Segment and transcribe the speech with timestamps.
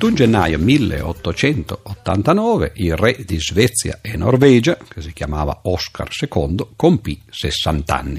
[0.00, 7.20] 21 gennaio 1889 il re di Svezia e Norvegia, che si chiamava Oscar II, compì
[7.28, 8.18] 60 anni.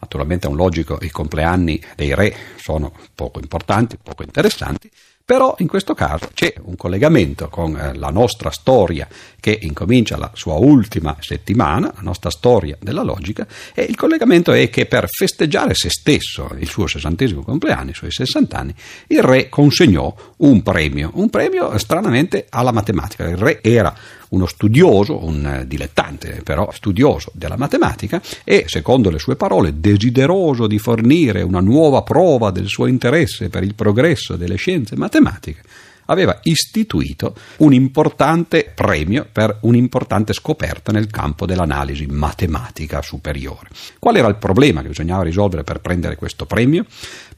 [0.00, 4.90] Naturalmente è un logico, i compleanni dei re sono poco importanti, poco interessanti,
[5.28, 9.06] però in questo caso c'è un collegamento con eh, la nostra storia
[9.38, 14.70] che incomincia la sua ultima settimana, la nostra storia della logica, e il collegamento è
[14.70, 18.74] che per festeggiare se stesso, il suo sessantesimo compleanno, i suoi 60 anni,
[19.08, 23.28] il re consegnò un premio, un premio stranamente alla matematica.
[23.28, 23.94] Il re era
[24.30, 30.78] uno studioso, un dilettante però studioso della matematica e, secondo le sue parole, desideroso di
[30.78, 35.62] fornire una nuova prova del suo interesse per il progresso delle scienze matematiche,
[36.10, 43.68] aveva istituito un importante premio per un'importante scoperta nel campo dell'analisi matematica superiore.
[43.98, 46.84] Qual era il problema che bisognava risolvere per prendere questo premio?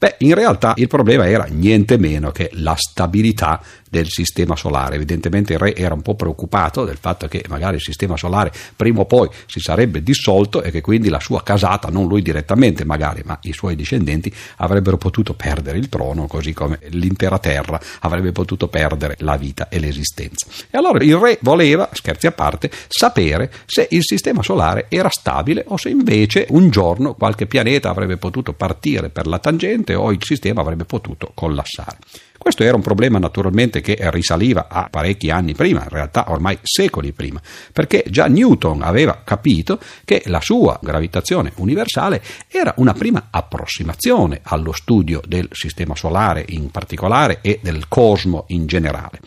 [0.00, 4.94] Beh, in realtà il problema era niente meno che la stabilità del sistema solare.
[4.94, 9.00] Evidentemente il re era un po' preoccupato del fatto che magari il sistema solare prima
[9.00, 13.22] o poi si sarebbe dissolto e che quindi la sua casata, non lui direttamente magari,
[13.24, 18.68] ma i suoi discendenti avrebbero potuto perdere il trono, così come l'intera terra avrebbe potuto
[18.68, 20.46] perdere la vita e l'esistenza.
[20.70, 25.64] E allora il re voleva, scherzi a parte, sapere se il sistema solare era stabile
[25.66, 30.12] o se invece un giorno qualche pianeta avrebbe potuto partire per la tangente morte o
[30.12, 31.98] il sistema avrebbe potuto collassare.
[32.38, 37.12] Questo era un problema naturalmente che risaliva a parecchi anni prima, in realtà ormai secoli
[37.12, 37.38] prima,
[37.70, 44.72] perché già Newton aveva capito che la sua gravitazione universale era una prima approssimazione allo
[44.72, 49.20] studio del sistema solare in particolare e del cosmo in generale.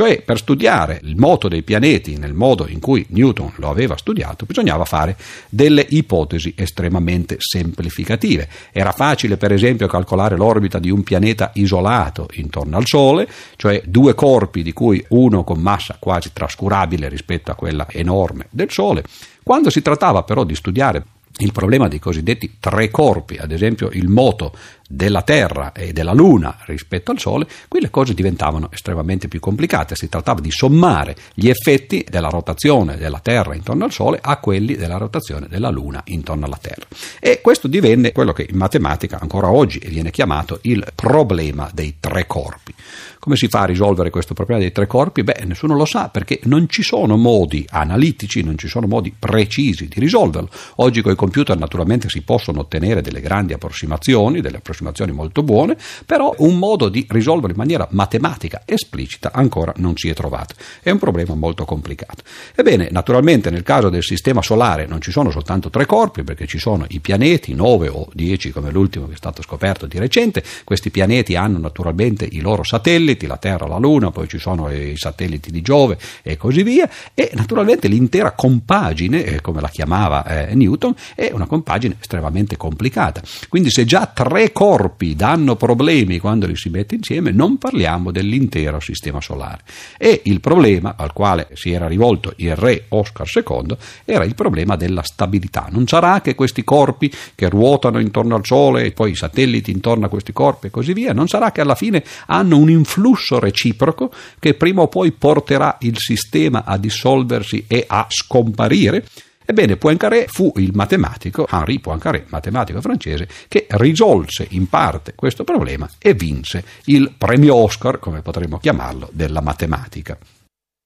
[0.00, 4.46] Cioè, per studiare il moto dei pianeti nel modo in cui Newton lo aveva studiato,
[4.46, 5.14] bisognava fare
[5.50, 8.48] delle ipotesi estremamente semplificative.
[8.72, 14.14] Era facile, per esempio, calcolare l'orbita di un pianeta isolato intorno al Sole, cioè due
[14.14, 19.04] corpi di cui uno con massa quasi trascurabile rispetto a quella enorme del Sole.
[19.42, 21.04] Quando si trattava però di studiare
[21.40, 24.52] il problema dei cosiddetti tre corpi, ad esempio il moto
[24.88, 29.94] della Terra e della Luna rispetto al Sole, qui le cose diventavano estremamente più complicate.
[29.94, 34.74] Si trattava di sommare gli effetti della rotazione della Terra intorno al Sole a quelli
[34.74, 36.86] della rotazione della Luna intorno alla Terra.
[37.20, 42.26] E questo divenne quello che in matematica ancora oggi viene chiamato il problema dei tre
[42.26, 42.74] corpi.
[43.20, 45.22] Come si fa a risolvere questo problema dei tre corpi?
[45.22, 49.88] Beh, nessuno lo sa perché non ci sono modi analitici, non ci sono modi precisi
[49.88, 50.48] di risolverlo.
[50.76, 55.76] Oggi con i computer naturalmente si possono ottenere delle grandi approssimazioni, delle approssimazioni molto buone,
[56.06, 60.54] però un modo di risolverlo in maniera matematica esplicita ancora non si è trovato.
[60.82, 62.22] È un problema molto complicato.
[62.54, 66.58] Ebbene, naturalmente nel caso del sistema solare non ci sono soltanto tre corpi perché ci
[66.58, 70.42] sono i pianeti, 9 o 10 come l'ultimo che è stato scoperto di recente.
[70.64, 74.70] Questi pianeti hanno naturalmente i loro satelliti satelliti, la Terra, la Luna, poi ci sono
[74.70, 80.24] i satelliti di Giove e così via, e naturalmente l'intera compagine, eh, come la chiamava
[80.24, 83.20] eh, Newton, è una compagine estremamente complicata.
[83.48, 88.80] Quindi se già tre corpi danno problemi quando li si mette insieme, non parliamo dell'intero
[88.80, 89.60] sistema solare.
[89.98, 94.76] E il problema al quale si era rivolto il re Oscar II era il problema
[94.76, 95.68] della stabilità.
[95.70, 100.06] Non sarà che questi corpi che ruotano intorno al Sole e poi i satelliti intorno
[100.06, 104.12] a questi corpi e così via, non sarà che alla fine hanno un'influenza flusso reciproco
[104.38, 109.04] che prima o poi porterà il sistema a dissolversi e a scomparire?
[109.44, 115.88] Ebbene, Poincaré fu il matematico, Henri Poincaré, matematico francese, che risolse in parte questo problema
[115.98, 120.16] e vinse il premio Oscar, come potremmo chiamarlo, della matematica.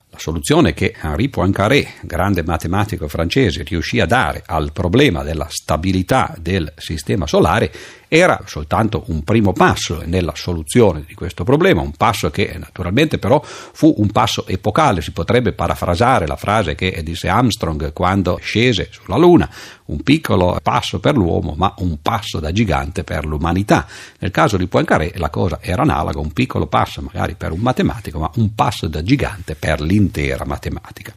[0.08, 6.32] La soluzione che Henri Poincaré, grande matematico francese, riuscì a dare al problema della stabilità
[6.38, 7.72] del sistema solare
[8.08, 13.42] era soltanto un primo passo nella soluzione di questo problema, un passo che naturalmente però
[13.44, 19.16] fu un passo epocale, si potrebbe parafrasare la frase che disse Armstrong quando scese sulla
[19.16, 19.48] Luna,
[19.86, 23.86] un piccolo passo per l'uomo ma un passo da gigante per l'umanità.
[24.18, 28.18] Nel caso di Poincaré la cosa era analoga, un piccolo passo magari per un matematico
[28.18, 31.14] ma un passo da gigante per l'intera matematica.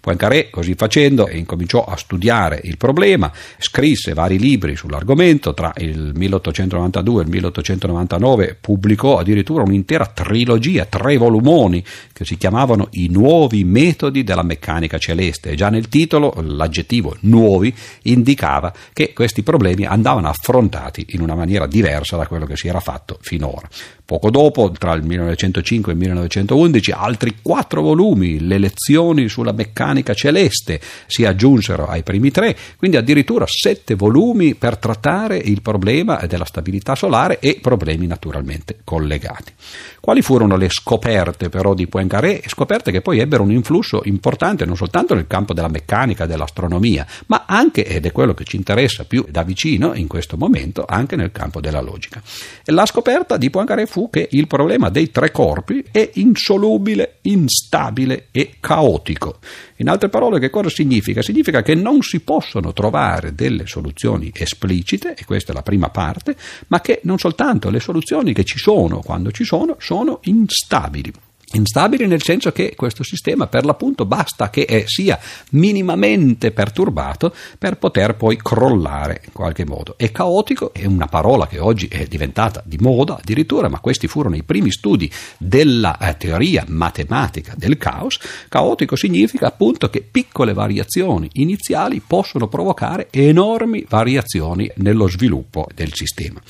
[0.00, 7.20] Poincaré, così facendo, incominciò a studiare il problema, scrisse vari libri sull'argomento, tra il 1892
[7.20, 14.24] e il 1899 pubblicò addirittura un'intera trilogia, tre volumoni, che si chiamavano I nuovi metodi
[14.24, 15.54] della meccanica celeste.
[15.54, 22.16] Già nel titolo l'aggettivo nuovi indicava che questi problemi andavano affrontati in una maniera diversa
[22.16, 23.68] da quello che si era fatto finora.
[24.10, 30.14] Poco dopo, tra il 1905 e il 1911, altri quattro volumi, Le lezioni sulla meccanica
[30.14, 36.44] celeste si aggiunsero ai primi tre, quindi addirittura sette volumi per trattare il problema della
[36.44, 39.52] stabilità solare e problemi naturalmente collegati.
[40.00, 42.42] Quali furono le scoperte però di Poincaré?
[42.46, 47.44] Scoperte che poi ebbero un influsso importante non soltanto nel campo della meccanica dell'astronomia, ma
[47.46, 51.30] anche, ed è quello che ci interessa più da vicino in questo momento, anche nel
[51.30, 52.20] campo della logica.
[52.64, 58.28] E la scoperta di Poincaré fu che il problema dei tre corpi è insolubile, instabile
[58.30, 59.38] e caotico.
[59.76, 61.22] In altre parole, che cosa significa?
[61.22, 66.36] Significa che non si possono trovare delle soluzioni esplicite, e questa è la prima parte,
[66.68, 71.12] ma che non soltanto le soluzioni che ci sono quando ci sono sono instabili.
[71.52, 75.18] Instabili nel senso che questo sistema per l'appunto basta che sia
[75.50, 79.94] minimamente perturbato per poter poi crollare in qualche modo.
[79.96, 84.36] E caotico è una parola che oggi è diventata di moda addirittura, ma questi furono
[84.36, 88.20] i primi studi della eh, teoria matematica del caos.
[88.48, 96.40] Caotico significa appunto che piccole variazioni iniziali possono provocare enormi variazioni nello sviluppo del sistema.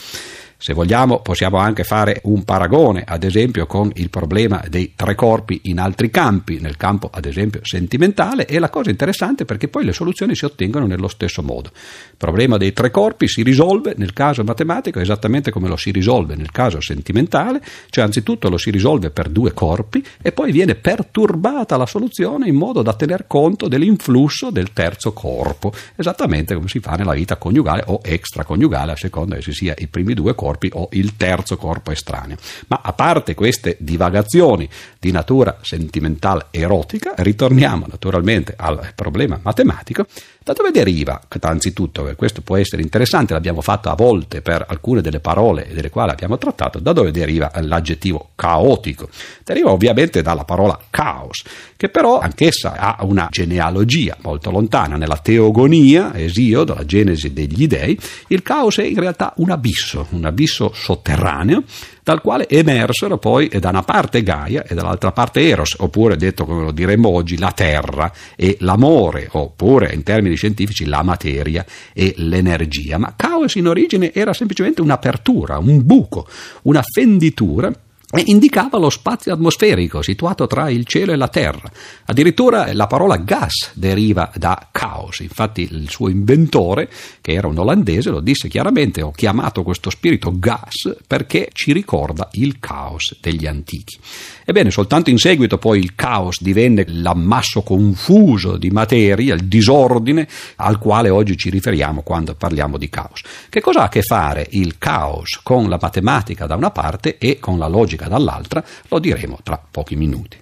[0.62, 5.58] Se vogliamo possiamo anche fare un paragone, ad esempio, con il problema dei tre corpi
[5.64, 9.86] in altri campi, nel campo ad esempio sentimentale, e la cosa interessante è perché poi
[9.86, 11.70] le soluzioni si ottengono nello stesso modo.
[11.72, 16.36] Il problema dei tre corpi si risolve nel caso matematico esattamente come lo si risolve
[16.36, 21.78] nel caso sentimentale, cioè anzitutto lo si risolve per due corpi e poi viene perturbata
[21.78, 26.96] la soluzione in modo da tener conto dell'influsso del terzo corpo, esattamente come si fa
[26.96, 30.70] nella vita coniugale o extraconiugale, a seconda che si sia i primi due corpi corpi
[30.72, 32.36] o il terzo corpo estraneo.
[32.66, 34.68] Ma a parte queste divagazioni
[34.98, 40.06] di natura sentimentale erotica, ritorniamo naturalmente al problema matematico
[40.50, 45.00] da dove deriva, anzitutto, e questo può essere interessante, l'abbiamo fatto a volte per alcune
[45.00, 49.08] delle parole delle quali abbiamo trattato, da dove deriva l'aggettivo caotico?
[49.44, 51.44] Deriva ovviamente dalla parola caos,
[51.76, 54.96] che però anch'essa ha una genealogia molto lontana.
[54.96, 57.96] Nella teogonia, Esiodo, la genesi degli dei,
[58.28, 61.62] il caos è in realtà un abisso, un abisso sotterraneo
[62.10, 66.64] dal quale emersero poi da una parte Gaia e dall'altra parte Eros, oppure detto come
[66.64, 72.98] lo diremmo oggi la terra e l'amore, oppure in termini scientifici la materia e l'energia.
[72.98, 76.26] Ma caos in origine era semplicemente un'apertura, un buco,
[76.62, 77.72] una fenditura
[78.12, 81.70] e indicava lo spazio atmosferico situato tra il cielo e la terra.
[82.06, 86.90] Addirittura la parola gas deriva da caos, infatti il suo inventore,
[87.20, 92.28] che era un olandese, lo disse chiaramente, ho chiamato questo spirito gas perché ci ricorda
[92.32, 93.98] il caos degli antichi.
[94.44, 100.78] Ebbene, soltanto in seguito poi il caos divenne l'ammasso confuso di materia, il disordine al
[100.78, 103.22] quale oggi ci riferiamo quando parliamo di caos.
[103.48, 107.38] Che cosa ha a che fare il caos con la matematica da una parte e
[107.38, 110.38] con la logica dall'altra, lo diremo tra pochi minuti.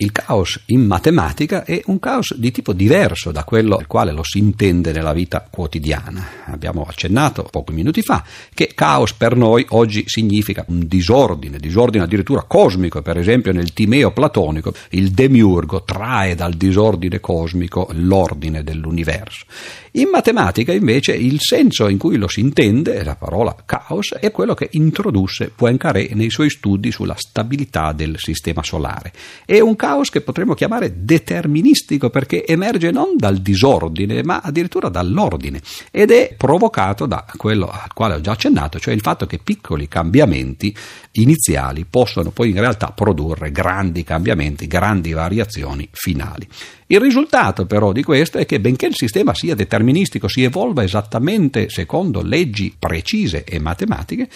[0.00, 4.22] Il caos in matematica è un caos di tipo diverso da quello al quale lo
[4.22, 6.24] si intende nella vita quotidiana.
[6.44, 8.24] Abbiamo accennato pochi minuti fa
[8.54, 14.12] che caos per noi oggi significa un disordine, disordine addirittura cosmico, per esempio nel Timeo
[14.12, 19.46] platonico il demiurgo trae dal disordine cosmico l'ordine dell'universo.
[19.92, 24.54] In matematica invece il senso in cui lo si intende, la parola caos, è quello
[24.54, 29.12] che introdusse Poincaré nei suoi studi sulla stabilità del sistema solare.
[29.44, 35.60] È un caos che potremmo chiamare deterministico perché emerge non dal disordine ma addirittura dall'ordine
[35.90, 39.88] ed è provocato da quello al quale ho già accennato, cioè il fatto che piccoli
[39.88, 40.74] cambiamenti
[41.20, 46.46] iniziali possono poi in realtà produrre grandi cambiamenti, grandi variazioni finali.
[46.86, 51.68] Il risultato però di questo è che benché il sistema sia deterministico, si evolva esattamente
[51.68, 54.28] secondo leggi precise e matematiche,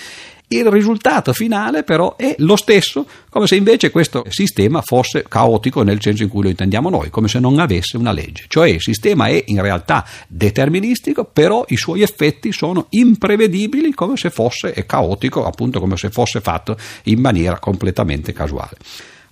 [0.56, 6.00] il risultato finale però è lo stesso, come se invece questo sistema fosse caotico nel
[6.00, 8.44] senso in cui lo intendiamo noi, come se non avesse una legge.
[8.48, 14.30] Cioè il sistema è in realtà deterministico, però i suoi effetti sono imprevedibili come se
[14.30, 18.76] fosse caotico, appunto come se fosse fatto in maniera completamente casuale.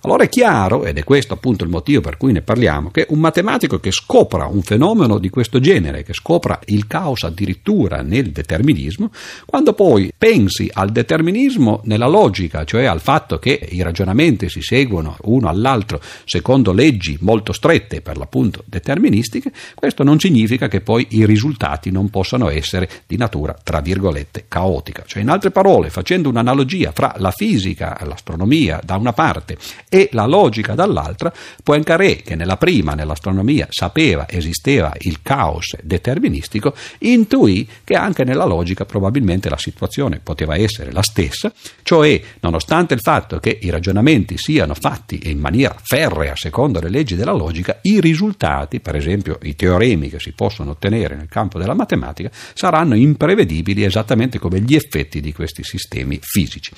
[0.03, 3.19] Allora è chiaro, ed è questo appunto il motivo per cui ne parliamo, che un
[3.19, 9.11] matematico che scopra un fenomeno di questo genere, che scopra il caos addirittura nel determinismo,
[9.45, 15.17] quando poi pensi al determinismo nella logica, cioè al fatto che i ragionamenti si seguono
[15.25, 21.27] uno all'altro secondo leggi molto strette, per l'appunto deterministiche, questo non significa che poi i
[21.27, 25.03] risultati non possano essere di natura, tra virgolette, caotica.
[25.05, 29.57] Cioè, in altre parole, facendo un'analogia fra la fisica, l'astronomia da una parte
[29.93, 37.67] e la logica dall'altra, Poincaré, che nella prima, nell'astronomia, sapeva esisteva il caos deterministico, intuì
[37.83, 41.51] che anche nella logica probabilmente la situazione poteva essere la stessa,
[41.83, 47.17] cioè nonostante il fatto che i ragionamenti siano fatti in maniera ferrea secondo le leggi
[47.17, 51.73] della logica, i risultati, per esempio i teoremi che si possono ottenere nel campo della
[51.73, 56.71] matematica, saranno imprevedibili esattamente come gli effetti di questi sistemi fisici.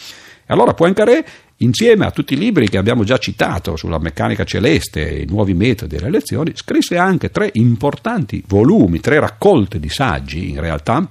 [0.46, 1.26] E allora Poincaré,
[1.58, 5.54] insieme a tutti i libri che abbiamo già citato sulla meccanica celeste e i nuovi
[5.54, 11.10] metodi delle lezioni, scrisse anche tre importanti volumi, tre raccolte di saggi, in realtà,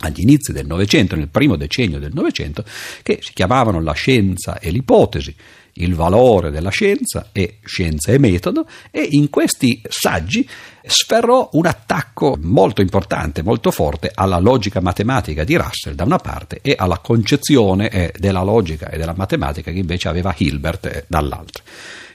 [0.00, 2.64] agli inizi del Novecento, nel primo decennio del Novecento,
[3.02, 5.34] che si chiamavano La scienza e l'ipotesi,
[5.74, 10.48] il valore della scienza e scienza e metodo e in questi saggi
[10.82, 16.60] sferrò un attacco molto importante, molto forte alla logica matematica di Russell da una parte
[16.62, 21.62] e alla concezione eh, della logica e della matematica che invece aveva Hilbert eh, dall'altra.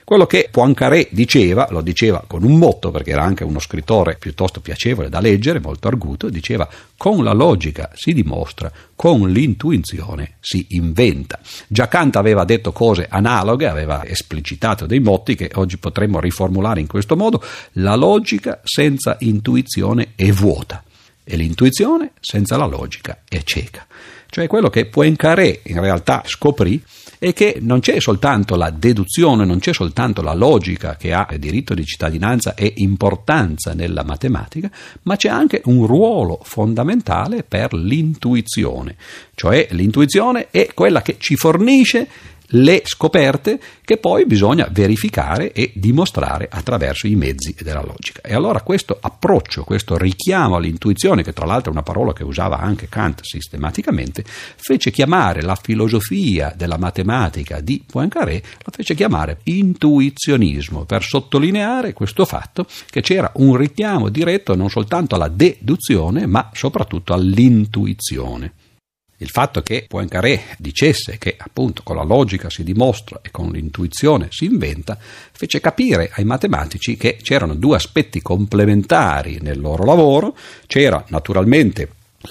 [0.06, 4.60] Quello che Poincaré diceva, lo diceva con un motto perché era anche uno scrittore piuttosto
[4.60, 11.40] piacevole da leggere, molto arguto, diceva con la logica si dimostra, con l'intuizione si inventa.
[11.66, 16.86] Già Kant aveva detto cose analoghe, aveva esplicitato dei motti che oggi potremmo riformulare in
[16.86, 20.84] questo modo, la logica senza intuizione è vuota
[21.24, 23.84] e l'intuizione senza la logica è cieca.
[24.28, 26.82] Cioè quello che Poincaré in realtà scoprì
[27.18, 31.74] è che non c'è soltanto la deduzione, non c'è soltanto la logica che ha diritto
[31.74, 34.70] di cittadinanza e importanza nella matematica,
[35.02, 38.96] ma c'è anche un ruolo fondamentale per l'intuizione,
[39.34, 42.08] cioè l'intuizione è quella che ci fornisce
[42.50, 48.20] le scoperte che poi bisogna verificare e dimostrare attraverso i mezzi della logica.
[48.22, 52.58] E allora questo approccio, questo richiamo all'intuizione, che tra l'altro è una parola che usava
[52.58, 60.84] anche Kant sistematicamente, fece chiamare la filosofia della matematica di Poincaré, la fece chiamare intuizionismo,
[60.84, 67.12] per sottolineare questo fatto che c'era un richiamo diretto non soltanto alla deduzione, ma soprattutto
[67.12, 68.52] all'intuizione.
[69.18, 74.28] Il fatto che Poincaré dicesse che appunto con la logica si dimostra e con l'intuizione
[74.30, 81.02] si inventa, fece capire ai matematici che c'erano due aspetti complementari nel loro lavoro, c'era
[81.08, 81.88] naturalmente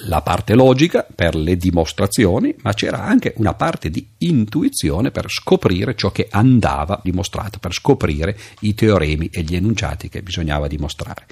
[0.08, 5.96] la parte logica per le dimostrazioni, ma c'era anche una parte di intuizione per scoprire
[5.96, 11.26] ciò che andava dimostrato, per scoprire i teoremi e gli enunciati che bisognava dimostrare.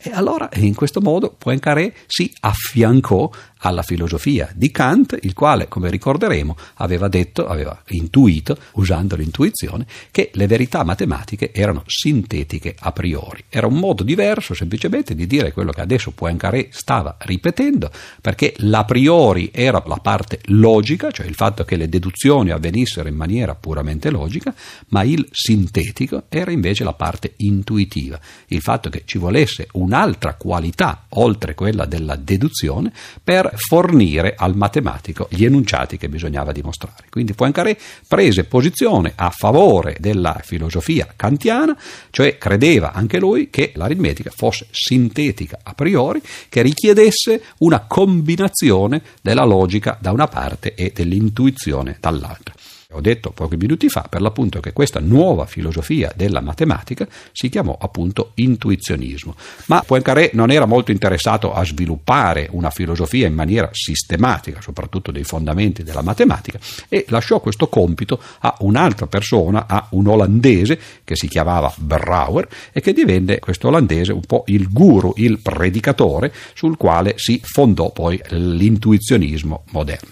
[0.00, 3.28] E allora in questo modo Poincaré si affiancò
[3.58, 10.30] alla filosofia di Kant, il quale, come ricorderemo, aveva detto, aveva intuito, usando l'intuizione, che
[10.34, 13.42] le verità matematiche erano sintetiche a priori.
[13.48, 17.90] Era un modo diverso semplicemente di dire quello che adesso Poincaré stava ripetendo,
[18.20, 23.16] perché l'a priori era la parte logica, cioè il fatto che le deduzioni avvenissero in
[23.16, 24.54] maniera puramente logica,
[24.88, 31.06] ma il sintetico era invece la parte intuitiva, il fatto che ci volesse un'altra qualità,
[31.10, 32.92] oltre quella della deduzione,
[33.24, 37.06] per fornire al matematico gli enunciati che bisognava dimostrare.
[37.08, 37.76] Quindi Poincaré
[38.06, 41.76] prese posizione a favore della filosofia kantiana,
[42.10, 49.44] cioè credeva anche lui che l'aritmetica fosse sintetica a priori, che richiedesse una combinazione della
[49.44, 52.54] logica da una parte e dell'intuizione dall'altra.
[52.94, 57.76] Ho detto pochi minuti fa per l'appunto che questa nuova filosofia della matematica si chiamò
[57.78, 59.34] appunto intuizionismo,
[59.66, 65.24] ma Poincaré non era molto interessato a sviluppare una filosofia in maniera sistematica, soprattutto dei
[65.24, 71.28] fondamenti della matematica, e lasciò questo compito a un'altra persona, a un olandese che si
[71.28, 77.12] chiamava Brouwer e che divenne questo olandese un po' il guru, il predicatore sul quale
[77.16, 80.08] si fondò poi l'intuizionismo moderno.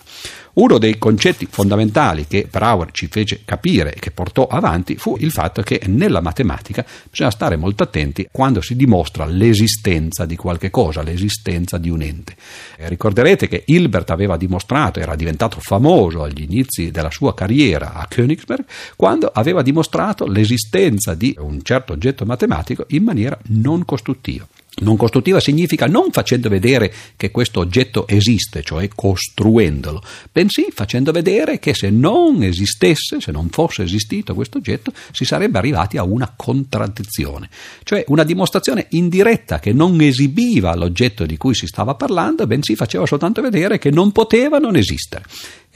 [0.59, 5.31] Uno dei concetti fondamentali che Brouwer ci fece capire e che portò avanti fu il
[5.31, 11.03] fatto che nella matematica bisogna stare molto attenti quando si dimostra l'esistenza di qualche cosa,
[11.03, 12.37] l'esistenza di un ente.
[12.79, 18.07] E ricorderete che Hilbert aveva dimostrato, era diventato famoso agli inizi della sua carriera a
[18.09, 18.65] Königsberg,
[18.97, 24.49] quando aveva dimostrato l'esistenza di un certo oggetto matematico in maniera non costruttiva.
[24.79, 31.59] Non costruttiva significa non facendo vedere che questo oggetto esiste, cioè costruendolo, bensì facendo vedere
[31.59, 36.31] che se non esistesse, se non fosse esistito questo oggetto, si sarebbe arrivati a una
[36.37, 37.49] contraddizione,
[37.85, 43.07] cioè una dimostrazione indiretta che non esibiva l'oggetto di cui si stava parlando, bensì faceva
[43.07, 45.25] soltanto vedere che non poteva non esistere.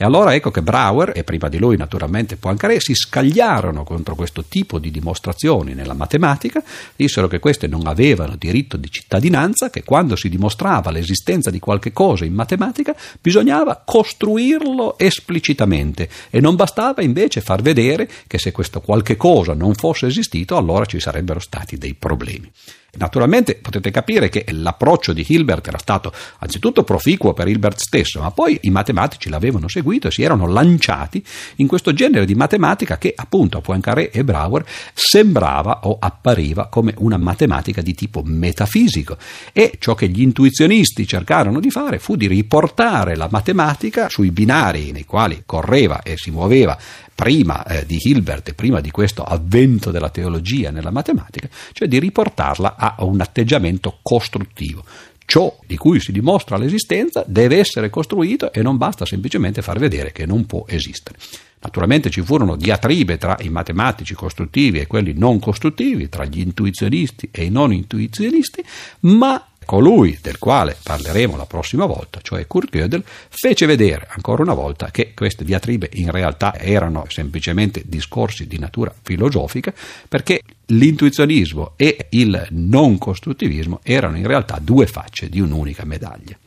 [0.01, 4.43] E allora ecco che Brauer e prima di lui naturalmente Poincaré si scagliarono contro questo
[4.45, 6.63] tipo di dimostrazioni nella matematica,
[6.95, 11.91] dissero che queste non avevano diritto di cittadinanza, che quando si dimostrava l'esistenza di qualche
[11.93, 18.81] cosa in matematica bisognava costruirlo esplicitamente e non bastava invece far vedere che se questo
[18.81, 22.51] qualche cosa non fosse esistito allora ci sarebbero stati dei problemi.
[22.93, 28.31] Naturalmente potete capire che l'approccio di Hilbert era stato anzitutto proficuo per Hilbert stesso, ma
[28.31, 31.23] poi i matematici l'avevano seguito e si erano lanciati
[31.57, 36.93] in questo genere di matematica che appunto a Poincaré e Brauer sembrava o appariva come
[36.97, 39.17] una matematica di tipo metafisico.
[39.53, 44.91] E ciò che gli intuizionisti cercarono di fare fu di riportare la matematica sui binari
[44.91, 46.77] nei quali correva e si muoveva
[47.21, 51.99] prima eh, di Hilbert e prima di questo avvento della teologia nella matematica, cioè di
[51.99, 54.83] riportarla a un atteggiamento costruttivo.
[55.23, 60.11] Ciò di cui si dimostra l'esistenza deve essere costruito e non basta semplicemente far vedere
[60.11, 61.19] che non può esistere.
[61.59, 67.29] Naturalmente ci furono diatribe tra i matematici costruttivi e quelli non costruttivi, tra gli intuizionisti
[67.31, 68.63] e i non intuizionisti,
[69.01, 74.53] ma colui del quale parleremo la prossima volta, cioè Kurt Gödel, fece vedere ancora una
[74.53, 79.73] volta che queste diatribe in realtà erano semplicemente discorsi di natura filosofica,
[80.09, 86.37] perché l'intuizionismo e il non costruttivismo erano in realtà due facce di un'unica medaglia.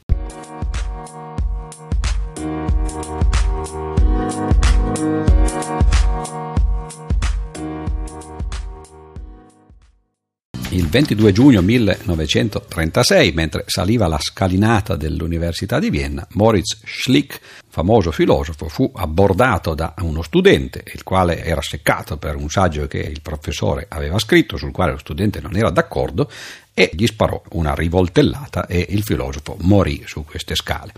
[10.75, 17.39] Il 22 giugno 1936, mentre saliva la scalinata dell'Università di Vienna, Moritz Schlick,
[17.69, 22.99] famoso filosofo, fu abbordato da uno studente, il quale era seccato per un saggio che
[22.99, 26.29] il professore aveva scritto, sul quale lo studente non era d'accordo,
[26.75, 30.93] e gli sparò una rivoltellata e il filosofo morì su queste scale.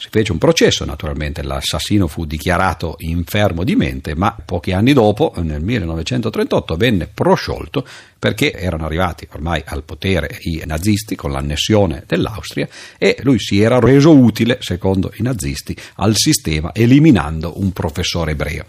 [0.00, 5.34] Si fece un processo, naturalmente, l'assassino fu dichiarato infermo di mente, ma pochi anni dopo,
[5.42, 7.86] nel 1938, venne prosciolto
[8.18, 12.66] perché erano arrivati ormai al potere i nazisti con l'annessione dell'Austria
[12.96, 18.64] e lui si era reso utile, secondo i nazisti, al sistema eliminando un professore ebreo.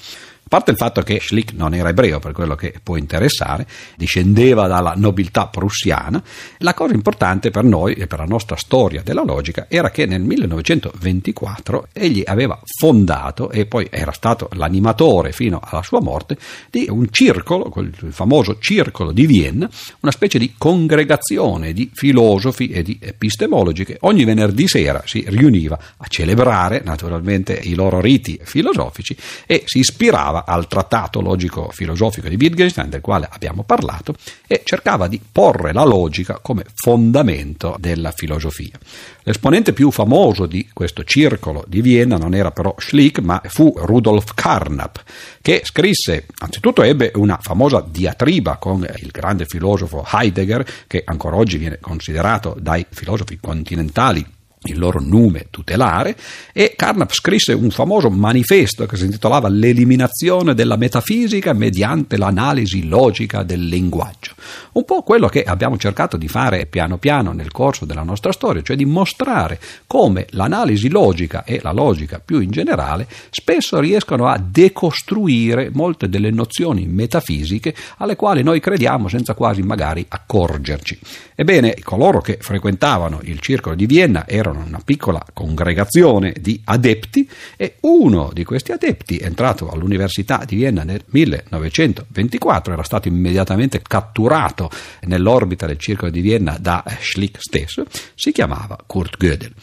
[0.52, 3.66] Parte il fatto che Schlick non era ebreo, per quello che può interessare,
[3.96, 6.22] discendeva dalla nobiltà prussiana,
[6.58, 10.20] la cosa importante per noi e per la nostra storia della logica era che nel
[10.20, 16.36] 1924 egli aveva fondato e poi era stato l'animatore fino alla sua morte
[16.70, 19.70] di un circolo, il famoso circolo di Vienna,
[20.02, 25.80] una specie di congregazione di filosofi e di epistemologi che ogni venerdì sera si riuniva
[25.96, 32.90] a celebrare naturalmente i loro riti filosofici e si ispirava al trattato logico-filosofico di Wittgenstein,
[32.90, 34.16] del quale abbiamo parlato,
[34.48, 38.78] e cercava di porre la logica come fondamento della filosofia.
[39.24, 44.34] L'esponente più famoso di questo circolo di Vienna non era però Schlick, ma fu Rudolf
[44.34, 45.04] Carnap,
[45.42, 51.58] che scrisse, anzitutto ebbe una famosa diatriba con il grande filosofo Heidegger, che ancora oggi
[51.58, 56.16] viene considerato dai filosofi continentali il loro nome tutelare
[56.54, 63.42] e Carnap scrisse un famoso manifesto che si intitolava L'eliminazione della metafisica mediante l'analisi logica
[63.42, 64.34] del linguaggio.
[64.74, 68.62] Un po' quello che abbiamo cercato di fare piano piano nel corso della nostra storia,
[68.62, 74.38] cioè di mostrare come l'analisi logica e la logica più in generale spesso riescono a
[74.38, 81.00] decostruire molte delle nozioni metafisiche alle quali noi crediamo senza quasi magari accorgerci.
[81.34, 87.30] Ebbene, coloro che frequentavano il circolo di Vienna erano erano una piccola congregazione di adepti
[87.58, 94.70] e uno di questi adepti, entrato all'Università di Vienna nel 1924, era stato immediatamente catturato
[95.02, 97.86] nell'orbita del circolo di Vienna da Schlick stesso,
[98.16, 99.54] si chiamava Kurt Gödel.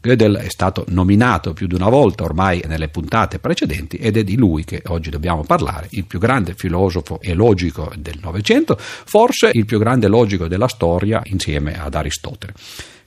[0.00, 4.36] Gödel è stato nominato più di una volta ormai nelle puntate precedenti ed è di
[4.36, 9.64] lui che oggi dobbiamo parlare, il più grande filosofo e logico del Novecento, forse il
[9.64, 12.52] più grande logico della storia insieme ad Aristotele.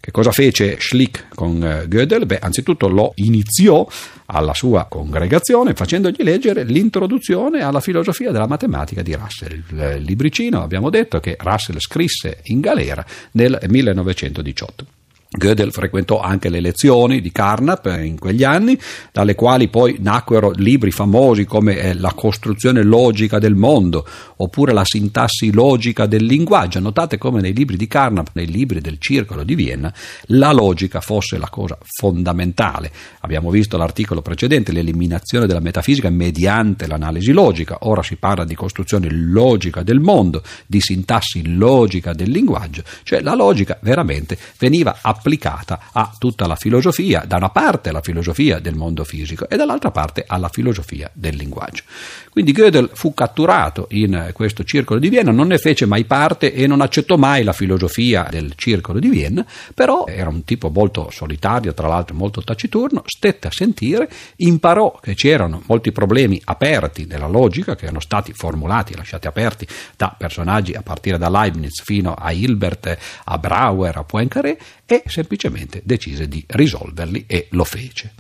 [0.02, 2.26] Che cosa fece Schlick con eh, Gödel?
[2.26, 3.88] Beh, anzitutto lo iniziò
[4.26, 9.62] alla sua congregazione facendogli leggere l'introduzione alla filosofia della matematica di Russell.
[9.70, 15.01] Il libricino abbiamo detto che Russell scrisse in galera nel 1918.
[15.34, 18.78] Gödel frequentò anche le lezioni di Carnap in quegli anni,
[19.14, 24.84] dalle quali poi nacquero libri famosi come eh, La costruzione logica del mondo oppure La
[24.84, 26.82] sintassi logica del linguaggio.
[26.82, 29.94] Notate come nei libri di Carnap, nei libri del Circolo di Vienna,
[30.26, 32.92] la logica fosse la cosa fondamentale.
[33.22, 37.78] Abbiamo visto l'articolo precedente, l'eliminazione della metafisica mediante l'analisi logica.
[37.84, 43.34] Ora si parla di costruzione logica del mondo, di sintassi logica del linguaggio, cioè la
[43.34, 48.76] logica veramente veniva applicata applicata a tutta la filosofia, da una parte la filosofia del
[48.76, 51.84] mondo fisico e dall'altra parte alla filosofia del linguaggio.
[52.32, 56.66] Quindi Gödel fu catturato in questo circolo di Vienna, non ne fece mai parte e
[56.66, 61.74] non accettò mai la filosofia del circolo di Vienna, però era un tipo molto solitario,
[61.74, 67.76] tra l'altro molto taciturno, stette a sentire, imparò che c'erano molti problemi aperti nella logica
[67.76, 72.98] che erano stati formulati, lasciati aperti da personaggi a partire da Leibniz fino a Hilbert,
[73.26, 74.58] a Brauer, a Poincaré
[74.92, 78.14] e semplicemente decise di risolverli e lo fece.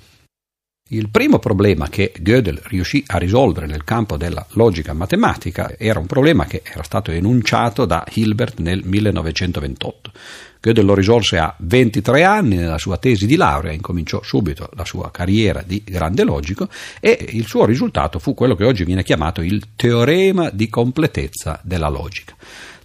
[0.93, 6.05] Il primo problema che Gödel riuscì a risolvere nel campo della logica matematica era un
[6.05, 10.11] problema che era stato enunciato da Hilbert nel 1928.
[10.59, 15.09] Gödel lo risolse a 23 anni nella sua tesi di laurea, incominciò subito la sua
[15.11, 16.67] carriera di grande logico
[16.99, 21.87] e il suo risultato fu quello che oggi viene chiamato il teorema di completezza della
[21.87, 22.35] logica.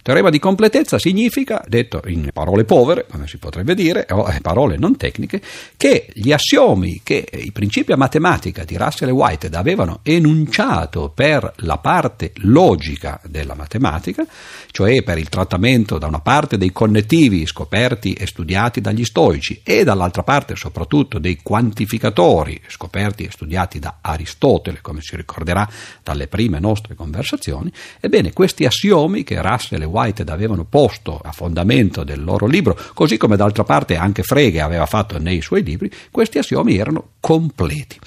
[0.07, 4.95] Teorema di completezza significa, detto in parole povere, come si potrebbe dire, o parole non
[4.95, 5.41] tecniche,
[5.75, 11.51] che gli assiomi che i principi a matematica di Russell e Whitehead avevano enunciato per
[11.57, 14.25] la parte logica della matematica,
[14.71, 19.83] cioè per il trattamento da una parte dei connettivi scoperti e studiati dagli stoici e
[19.83, 25.67] dall'altra parte soprattutto dei quantificatori scoperti e studiati da Aristotele, come si ricorderà
[26.01, 31.31] dalle prime nostre conversazioni, ebbene questi assiomi che Russell e Whitehead Whitehead avevano posto a
[31.31, 35.91] fondamento del loro libro, così come d'altra parte anche Frege aveva fatto nei suoi libri,
[36.11, 37.99] questi assiomi erano completi.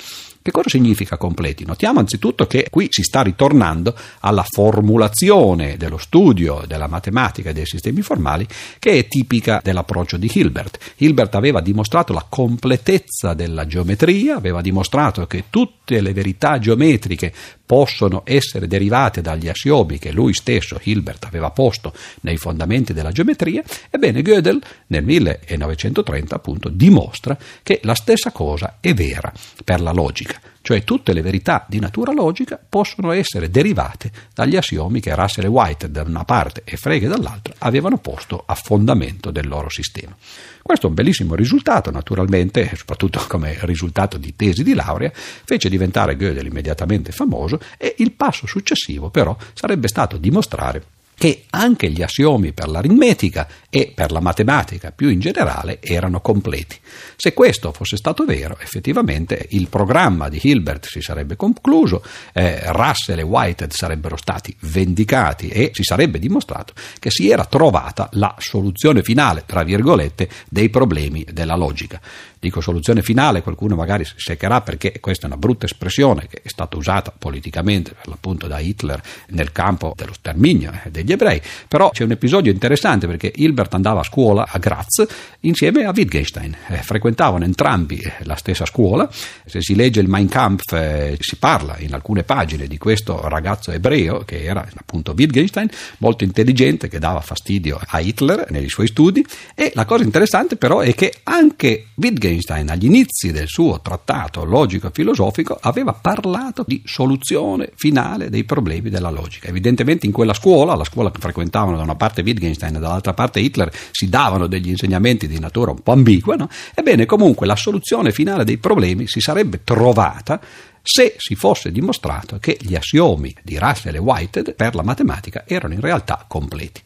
[0.42, 1.66] Che cosa significa completi?
[1.66, 7.66] Notiamo anzitutto che qui si sta ritornando alla formulazione dello studio della matematica e dei
[7.66, 8.46] sistemi formali
[8.78, 10.94] che è tipica dell'approccio di Hilbert.
[10.96, 17.34] Hilbert aveva dimostrato la completezza della geometria, aveva dimostrato che tutte le verità geometriche
[17.70, 23.62] possono essere derivate dagli assiomi che lui stesso, Hilbert, aveva posto nei fondamenti della geometria,
[23.88, 30.40] ebbene Gödel nel 1930 appunto dimostra che la stessa cosa è vera per la logica
[30.62, 35.48] cioè tutte le verità di natura logica possono essere derivate dagli assiomi che Russell e
[35.48, 40.14] White da una parte e Frege dall'altra avevano posto a fondamento del loro sistema.
[40.62, 46.16] Questo è un bellissimo risultato, naturalmente, soprattutto come risultato di tesi di laurea, fece diventare
[46.16, 50.84] Gödel immediatamente famoso e il passo successivo però sarebbe stato dimostrare
[51.20, 56.76] che anche gli assiomi per l'aritmetica e per la matematica più in generale erano completi.
[57.16, 62.02] Se questo fosse stato vero, effettivamente il programma di Hilbert si sarebbe concluso,
[62.32, 68.08] eh, Russell e Whitehead sarebbero stati vendicati e si sarebbe dimostrato che si era trovata
[68.14, 72.00] la soluzione finale, tra virgolette, dei problemi della logica
[72.40, 76.48] dico soluzione finale, qualcuno magari si seccherà perché questa è una brutta espressione che è
[76.48, 81.90] stata usata politicamente per l'appunto da Hitler nel campo dello sterminio eh, degli ebrei, però
[81.90, 85.06] c'è un episodio interessante perché Hilbert andava a scuola a Graz
[85.40, 89.08] insieme a Wittgenstein, eh, frequentavano entrambi eh, la stessa scuola,
[89.44, 93.70] se si legge il Mein Kampf eh, si parla in alcune pagine di questo ragazzo
[93.70, 95.68] ebreo che era appunto Wittgenstein,
[95.98, 99.24] molto intelligente che dava fastidio a Hitler nei suoi studi.
[99.54, 105.58] E la cosa interessante però è che anche Wittgenstein agli inizi del suo trattato logico-filosofico
[105.60, 109.48] aveva parlato di soluzione finale dei problemi della logica.
[109.48, 113.40] Evidentemente in quella scuola, la scuola che frequentavano da una parte Wittgenstein e dall'altra parte
[113.40, 113.49] Hitler,
[113.90, 116.48] si davano degli insegnamenti di natura un po' ambigua, no?
[116.74, 120.40] ebbene comunque la soluzione finale dei problemi si sarebbe trovata
[120.82, 125.74] se si fosse dimostrato che gli assiomi di Russell e Whitehead per la matematica erano
[125.74, 126.82] in realtà completi.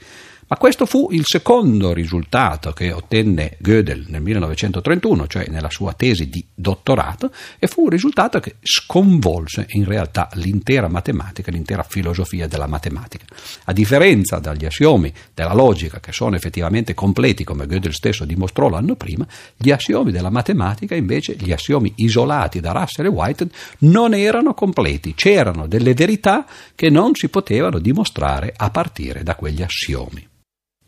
[0.55, 6.29] Ma questo fu il secondo risultato che ottenne Gödel nel 1931, cioè nella sua tesi
[6.29, 12.69] di dottorato, e fu un risultato che sconvolse in realtà l'intera matematica, l'intera filosofia della
[12.69, 13.25] matematica.
[13.65, 18.95] A differenza dagli assiomi della logica, che sono effettivamente completi, come Gödel stesso dimostrò l'anno
[18.95, 24.55] prima, gli assiomi della matematica, invece, gli assiomi isolati da Russell e Whitehead, non erano
[24.55, 30.29] completi, c'erano delle verità che non si potevano dimostrare a partire da quegli assiomi.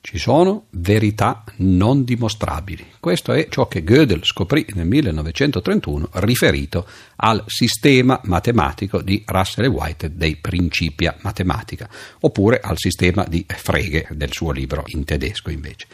[0.07, 2.93] Ci sono verità non dimostrabili.
[3.01, 9.69] Questo è ciò che Gödel scoprì nel 1931 riferito al sistema matematico di Russell e
[9.69, 11.91] White dei Principia Matematica,
[12.21, 15.89] oppure al sistema di Frege del suo libro in tedesco invece.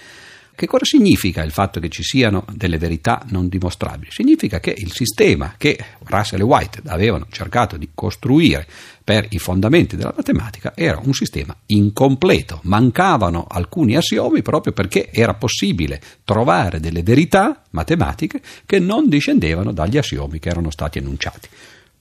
[0.54, 4.10] Che cosa significa il fatto che ci siano delle verità non dimostrabili?
[4.12, 8.68] Significa che il sistema che Russell e White avevano cercato di costruire
[9.04, 15.34] per i fondamenti della matematica era un sistema incompleto, mancavano alcuni assiomi proprio perché era
[15.34, 21.48] possibile trovare delle verità matematiche che non discendevano dagli assiomi che erano stati enunciati.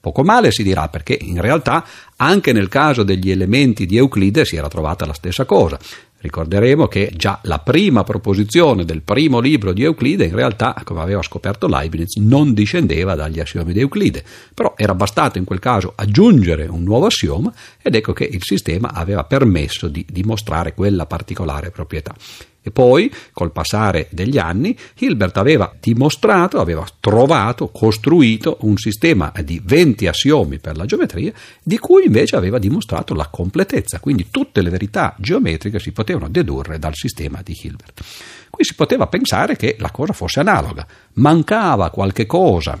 [0.02, 1.84] Poco male si dirà perché in realtà
[2.16, 5.78] anche nel caso degli elementi di Euclide si era trovata la stessa cosa.
[6.22, 11.20] Ricorderemo che già la prima proposizione del primo libro di Euclide in realtà, come aveva
[11.20, 14.22] scoperto Leibniz, non discendeva dagli assiomi di Euclide,
[14.54, 18.92] però era bastato in quel caso aggiungere un nuovo assioma ed ecco che il sistema
[18.92, 22.14] aveva permesso di dimostrare quella particolare proprietà.
[22.62, 29.60] E poi, col passare degli anni, Hilbert aveva dimostrato, aveva trovato, costruito un sistema di
[29.62, 34.70] 20 assiomi per la geometria, di cui invece aveva dimostrato la completezza, quindi tutte le
[34.70, 38.04] verità geometriche si potevano dedurre dal sistema di Hilbert.
[38.48, 42.78] Qui si poteva pensare che la cosa fosse analoga, mancava qualche cosa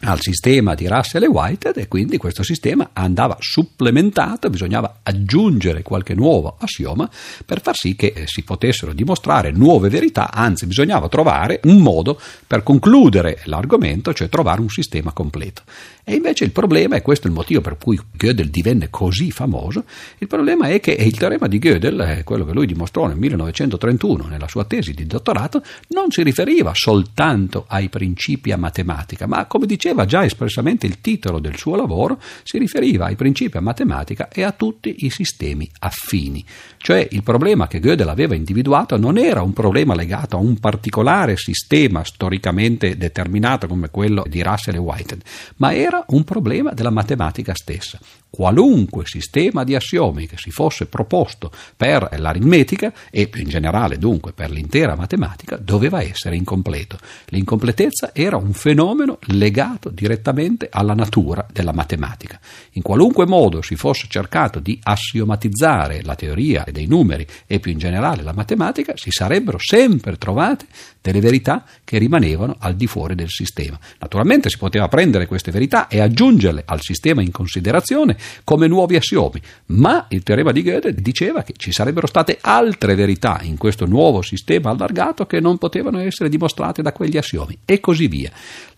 [0.00, 6.14] al sistema di Russell e Whitehead e quindi questo sistema andava supplementato, bisognava aggiungere qualche
[6.14, 7.10] nuovo assioma
[7.44, 12.62] per far sì che si potessero dimostrare nuove verità, anzi bisognava trovare un modo per
[12.62, 15.62] concludere l'argomento, cioè trovare un sistema completo.
[16.10, 19.84] E invece il problema, e questo è il motivo per cui Gödel divenne così famoso,
[20.16, 24.48] il problema è che il teorema di Gödel, quello che lui dimostrò nel 1931 nella
[24.48, 30.06] sua tesi di dottorato, non si riferiva soltanto ai principi a matematica, ma come diceva
[30.06, 34.52] già espressamente il titolo del suo lavoro, si riferiva ai principi a matematica e a
[34.52, 36.42] tutti i sistemi affini.
[36.78, 41.36] Cioè il problema che Gödel aveva individuato non era un problema legato a un particolare
[41.36, 45.20] sistema storicamente determinato come quello di Russell e Whitehead,
[45.56, 47.98] ma era un problema della matematica stessa.
[48.38, 54.32] Qualunque sistema di assiomi che si fosse proposto per l'aritmetica e più in generale dunque
[54.32, 56.98] per l'intera matematica doveva essere incompleto.
[57.30, 62.38] L'incompletezza era un fenomeno legato direttamente alla natura della matematica.
[62.74, 67.78] In qualunque modo si fosse cercato di assiomatizzare la teoria dei numeri e più in
[67.78, 70.66] generale la matematica, si sarebbero sempre trovate
[71.00, 73.76] delle verità che rimanevano al di fuori del sistema.
[73.98, 79.40] Naturalmente si poteva prendere queste verità e aggiungerle al sistema in considerazione come nuovi assiomi,
[79.66, 84.22] ma il teorema di Gödel diceva che ci sarebbero state altre verità in questo nuovo
[84.22, 88.30] sistema allargato che non potevano essere dimostrate da quegli assiomi e così via.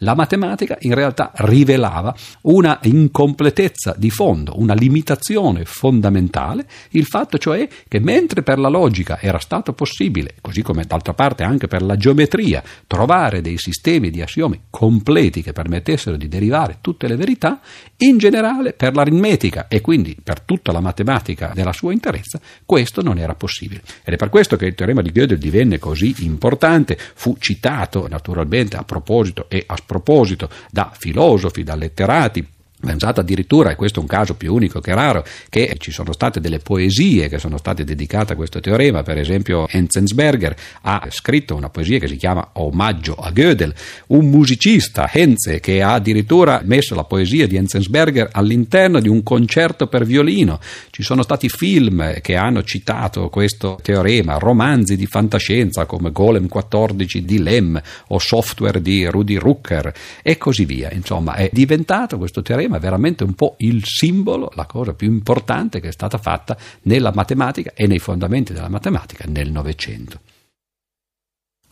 [0.03, 7.69] La matematica in realtà rivelava una incompletezza di fondo, una limitazione fondamentale, il fatto cioè
[7.87, 11.97] che mentre per la logica era stato possibile, così come d'altra parte anche per la
[11.97, 17.61] geometria, trovare dei sistemi di assiomi completi che permettessero di derivare tutte le verità,
[17.99, 23.19] in generale per l'aritmetica e quindi per tutta la matematica nella sua interezza, questo non
[23.19, 23.83] era possibile.
[24.03, 28.79] Ed è per questo che il teorema di Gödel divenne così importante, fu citato naturalmente
[28.79, 32.46] a proposito e a sproposito da filosofi, da letterati,
[32.81, 36.40] Pensate addirittura, e questo è un caso più unico che raro, che ci sono state
[36.40, 41.69] delle poesie che sono state dedicate a questo teorema, per esempio Enzensberger ha scritto una
[41.69, 43.75] poesia che si chiama Omaggio a Gödel,
[44.09, 49.87] un musicista, Henze, che ha addirittura messo la poesia di Enzensberger all'interno di un concerto
[49.87, 50.59] per violino,
[50.90, 57.25] ci sono stati film che hanno citato questo teorema, romanzi di fantascienza come Golem 14
[57.27, 62.69] di Lem o Software di Rudy Rucker e così via, insomma è diventato questo teorema
[62.70, 66.56] ma è veramente un po' il simbolo, la cosa più importante che è stata fatta
[66.83, 70.20] nella matematica e nei fondamenti della matematica nel Novecento.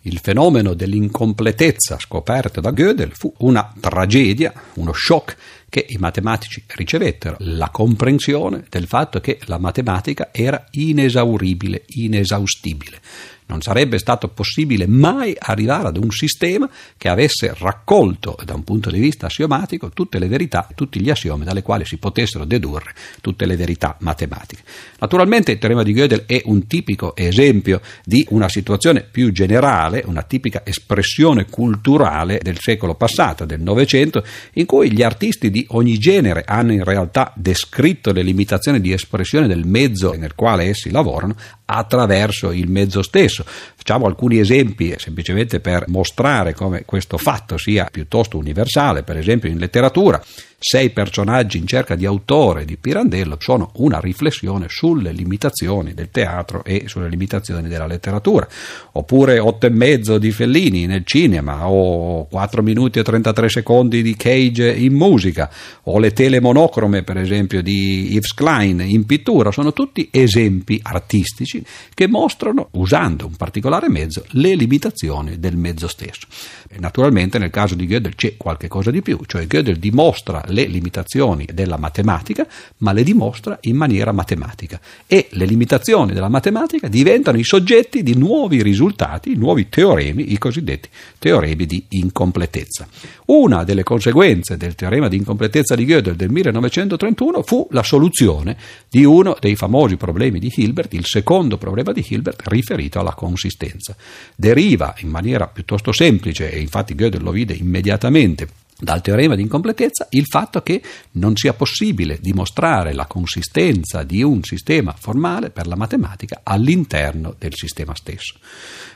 [0.03, 5.37] Il fenomeno dell'incompletezza scoperto da Gödel fu una tragedia, uno shock
[5.69, 13.01] che i matematici ricevettero, la comprensione del fatto che la matematica era inesauribile, inesaustibile
[13.49, 18.91] non sarebbe stato possibile mai arrivare ad un sistema che avesse raccolto da un punto
[18.91, 23.47] di vista assiomatico tutte le verità, tutti gli assiomi dalle quali si potessero dedurre tutte
[23.47, 24.63] le verità matematiche.
[25.01, 30.23] Naturalmente il teorema di Gödel è un tipico esempio di una situazione più generale, una
[30.23, 36.45] tipica espressione culturale del secolo passato, del Novecento, in cui gli artisti di ogni genere
[36.47, 41.35] hanno in realtà descritto le limitazioni di espressione del mezzo nel quale essi lavorano
[41.71, 43.45] attraverso il mezzo stesso.
[43.89, 49.57] Facciamo alcuni esempi semplicemente per mostrare come questo fatto sia piuttosto universale, per esempio in
[49.57, 50.23] letteratura
[50.61, 56.65] sei personaggi in cerca di autore di Pirandello sono una riflessione sulle limitazioni del teatro
[56.65, 58.49] e sulle limitazioni della letteratura.
[58.93, 64.17] Oppure otto e mezzo di Fellini nel cinema, o 4 minuti e 33 secondi di
[64.17, 65.49] Cage in musica,
[65.85, 71.65] o le tele monocrome, per esempio, di Yves Klein in pittura, sono tutti esempi artistici
[71.95, 76.27] che mostrano, usando un particolare mezzo, le limitazioni del mezzo stesso.
[76.69, 80.65] E naturalmente nel caso di Gödel c'è qualche cosa di più, cioè Gödel dimostra le
[80.65, 82.47] limitazioni della matematica,
[82.79, 84.81] ma le dimostra in maniera matematica.
[85.07, 90.89] E le limitazioni della matematica diventano i soggetti di nuovi risultati, nuovi teoremi, i cosiddetti
[91.19, 92.89] teoremi di incompletezza.
[93.29, 98.57] Una delle conseguenze del teorema di incompletezza di Gödel del 1931 fu la soluzione
[98.89, 103.95] di uno dei famosi problemi di Hilbert, il secondo problema di Hilbert riferito alla consistenza.
[104.35, 108.49] Deriva in maniera piuttosto semplice, e infatti Gödel lo vide immediatamente
[108.81, 110.81] dal teorema di incompletezza il fatto che
[111.13, 117.55] non sia possibile dimostrare la consistenza di un sistema formale per la matematica all'interno del
[117.55, 118.37] sistema stesso.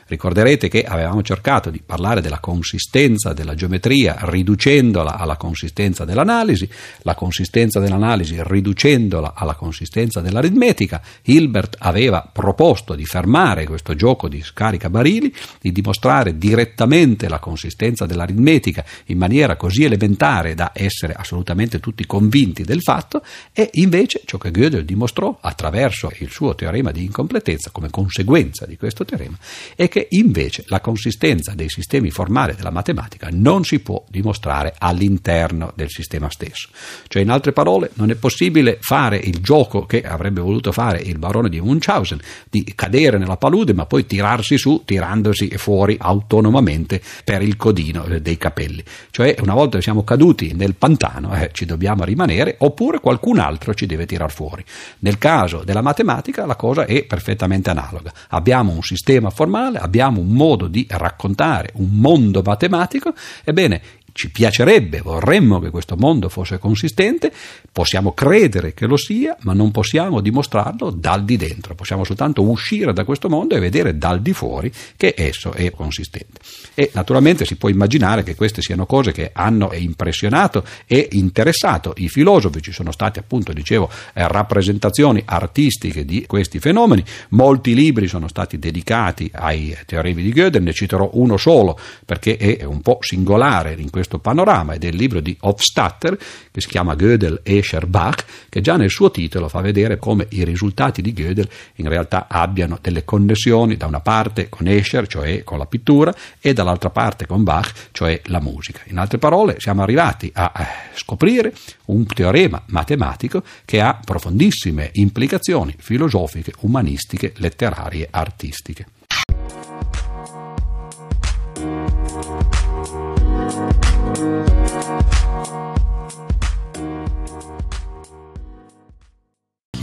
[0.05, 6.69] Ricorderete che avevamo cercato di parlare della consistenza della geometria riducendola alla consistenza dell'analisi,
[7.01, 11.01] la consistenza dell'analisi riducendola alla consistenza dell'aritmetica.
[11.23, 18.05] Hilbert aveva proposto di fermare questo gioco di scarica barili, di dimostrare direttamente la consistenza
[18.05, 24.37] dell'aritmetica in maniera così elementare da essere assolutamente tutti convinti del fatto e invece ciò
[24.37, 29.37] che Gödel dimostrò attraverso il suo teorema di incompletezza come conseguenza di questo teorema
[29.75, 35.71] è che invece la consistenza dei sistemi formali della matematica non si può dimostrare all'interno
[35.75, 36.69] del sistema stesso.
[37.07, 41.17] Cioè, in altre parole, non è possibile fare il gioco che avrebbe voluto fare il
[41.17, 47.41] barone di Munchausen, di cadere nella palude ma poi tirarsi su tirandosi fuori autonomamente per
[47.41, 48.83] il codino dei capelli.
[49.09, 53.73] Cioè, una volta che siamo caduti nel pantano, eh, ci dobbiamo rimanere, oppure qualcun altro
[53.73, 54.63] ci deve tirar fuori.
[54.99, 58.11] Nel caso della matematica la cosa è perfettamente analoga.
[58.29, 63.81] Abbiamo un sistema formale, abbiamo un modo di raccontare un mondo matematico, ebbene
[64.13, 67.33] ci piacerebbe, vorremmo che questo mondo fosse consistente,
[67.71, 72.93] possiamo credere che lo sia, ma non possiamo dimostrarlo dal di dentro, possiamo soltanto uscire
[72.93, 76.39] da questo mondo e vedere dal di fuori che esso è consistente.
[76.75, 82.07] E naturalmente si può immaginare che queste siano cose che hanno impressionato e interessato i
[82.07, 88.27] filosofi, ci sono state appunto, dicevo, eh, rappresentazioni artistiche di questi fenomeni, molti libri sono
[88.27, 93.75] stati dedicati ai teoremi di Gödel, ne citerò uno solo perché è un po' singolare
[93.77, 96.17] in questo questo panorama ed è il libro di Hofstadter
[96.51, 100.43] che si chiama Gödel, Escher, Bach, che già nel suo titolo fa vedere come i
[100.43, 105.57] risultati di Gödel in realtà abbiano delle connessioni da una parte con Escher, cioè con
[105.57, 108.81] la pittura, e dall'altra parte con Bach, cioè la musica.
[108.87, 110.51] In altre parole, siamo arrivati a
[110.93, 111.53] scoprire
[111.85, 118.85] un teorema matematico che ha profondissime implicazioni filosofiche, umanistiche, letterarie, artistiche.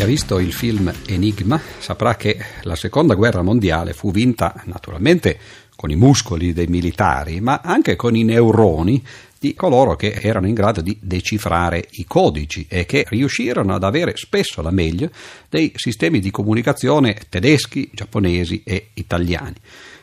[0.01, 5.39] Chi ha visto il film Enigma saprà che la seconda guerra mondiale fu vinta naturalmente
[5.77, 9.05] con i muscoli dei militari, ma anche con i neuroni
[9.39, 14.17] di coloro che erano in grado di decifrare i codici e che riuscirono ad avere
[14.17, 15.11] spesso la meglio
[15.51, 19.57] dei sistemi di comunicazione tedeschi, giapponesi e italiani.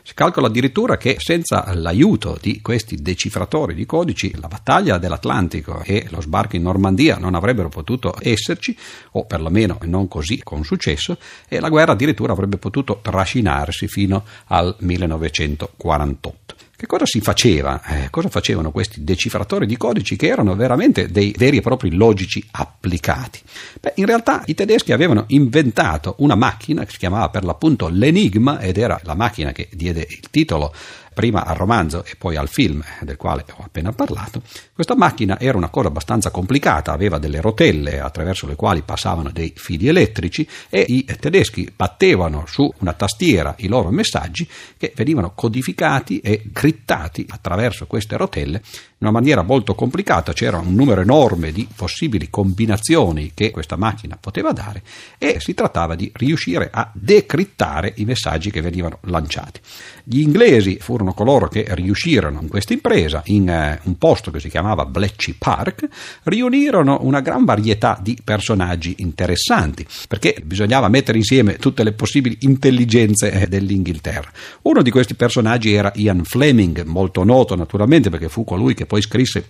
[0.08, 6.08] Si calcola addirittura che senza l'aiuto di questi decifratori di codici la battaglia dell'Atlantico e
[6.12, 8.74] lo sbarco in Normandia non avrebbero potuto esserci,
[9.12, 11.18] o perlomeno non così con successo,
[11.50, 16.57] e la guerra addirittura avrebbe potuto trascinarsi fino al 1948.
[16.80, 17.82] Che cosa si faceva?
[17.86, 22.46] Eh, cosa facevano questi decifratori di codici che erano veramente dei veri e propri logici
[22.52, 23.42] applicati?
[23.82, 28.60] Beh, in realtà i tedeschi avevano inventato una macchina che si chiamava per l'appunto l'Enigma
[28.60, 30.72] ed era la macchina che diede il titolo
[31.18, 35.58] prima al romanzo e poi al film del quale ho appena parlato, questa macchina era
[35.58, 40.86] una cosa abbastanza complicata, aveva delle rotelle attraverso le quali passavano dei fili elettrici e
[40.88, 47.88] i tedeschi battevano su una tastiera i loro messaggi che venivano codificati e crittati attraverso
[47.88, 48.62] queste rotelle
[49.00, 54.18] in una maniera molto complicata, c'era un numero enorme di possibili combinazioni che questa macchina
[54.20, 54.82] poteva dare
[55.20, 59.60] e si trattava di riuscire a decrittare i messaggi che venivano lanciati.
[60.04, 64.50] Gli inglesi furono coloro che riuscirono in questa impresa, in eh, un posto che si
[64.50, 65.88] chiamava Bletchley Park,
[66.24, 73.32] riunirono una gran varietà di personaggi interessanti, perché bisognava mettere insieme tutte le possibili intelligenze
[73.32, 74.32] eh, dell'Inghilterra.
[74.64, 79.02] Uno di questi personaggi era Ian Fleming, molto noto naturalmente perché fu colui che poi
[79.02, 79.46] scrisse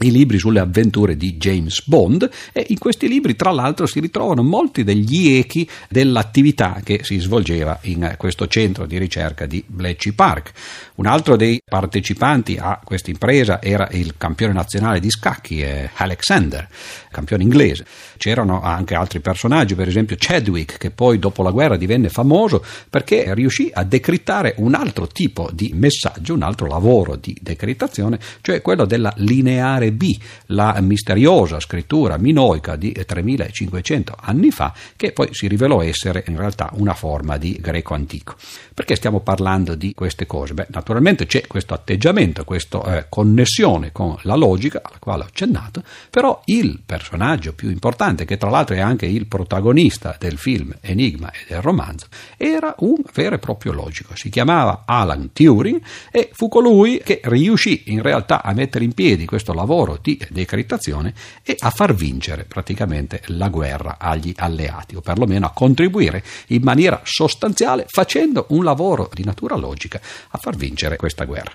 [0.00, 4.42] i libri sulle avventure di James Bond e in questi libri tra l'altro si ritrovano
[4.42, 10.52] molti degli echi dell'attività che si svolgeva in questo centro di ricerca di Bletchley Park.
[10.96, 16.68] Un altro dei partecipanti a questa impresa era il campione nazionale di scacchi eh, Alexander,
[17.10, 17.84] campione inglese.
[18.16, 23.34] C'erano anche altri personaggi, per esempio Chadwick che poi dopo la guerra divenne famoso perché
[23.34, 28.84] riuscì a decrittare un altro tipo di messaggio, un altro lavoro di decrittazione, cioè quello
[28.84, 35.48] della lineare lettere B, la misteriosa scrittura minoica di 3500 anni fa, che poi si
[35.48, 38.36] rivelò essere in realtà una forma di greco antico.
[38.74, 40.54] Perché stiamo parlando di queste cose?
[40.54, 45.82] Beh, naturalmente c'è questo atteggiamento, questa eh, connessione con la logica, alla quale ho accennato,
[46.10, 51.30] però il personaggio più importante, che tra l'altro è anche il protagonista del film Enigma
[51.30, 52.06] e del romanzo,
[52.36, 54.14] era un vero e proprio logico.
[54.14, 59.24] Si chiamava Alan Turing e fu colui che riuscì in realtà a mettere in piedi
[59.24, 65.46] questo lavoro di decrittazione e a far vincere praticamente la guerra agli alleati, o perlomeno
[65.46, 70.00] a contribuire in maniera sostanziale facendo un lavoro di natura logica
[70.30, 71.52] a far vincere questa guerra.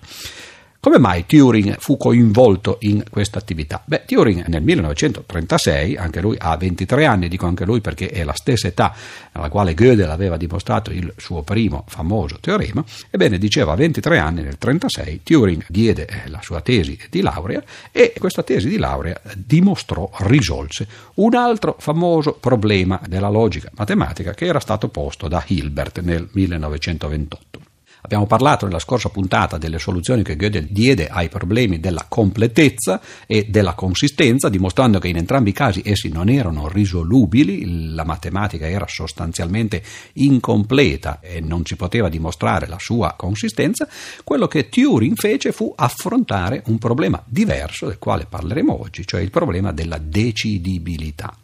[0.83, 3.81] Come mai Turing fu coinvolto in questa attività?
[3.85, 8.33] Beh, Turing nel 1936, anche lui ha 23 anni, dico anche lui perché è la
[8.33, 8.93] stessa età
[9.31, 14.41] alla quale Gödel aveva dimostrato il suo primo famoso teorema, ebbene diceva a 23 anni,
[14.41, 19.21] nel 1936, Turing diede eh, la sua tesi di laurea e questa tesi di laurea
[19.37, 26.01] dimostrò, risolse un altro famoso problema della logica matematica che era stato posto da Hilbert
[26.01, 27.71] nel 1928.
[28.05, 33.45] Abbiamo parlato nella scorsa puntata delle soluzioni che Gödel diede ai problemi della completezza e
[33.47, 38.85] della consistenza, dimostrando che in entrambi i casi essi non erano risolubili, la matematica era
[38.89, 39.81] sostanzialmente
[40.15, 43.87] incompleta e non si poteva dimostrare la sua consistenza.
[44.25, 49.31] Quello che Turing fece fu affrontare un problema diverso del quale parleremo oggi, cioè il
[49.31, 51.37] problema della decidibilità.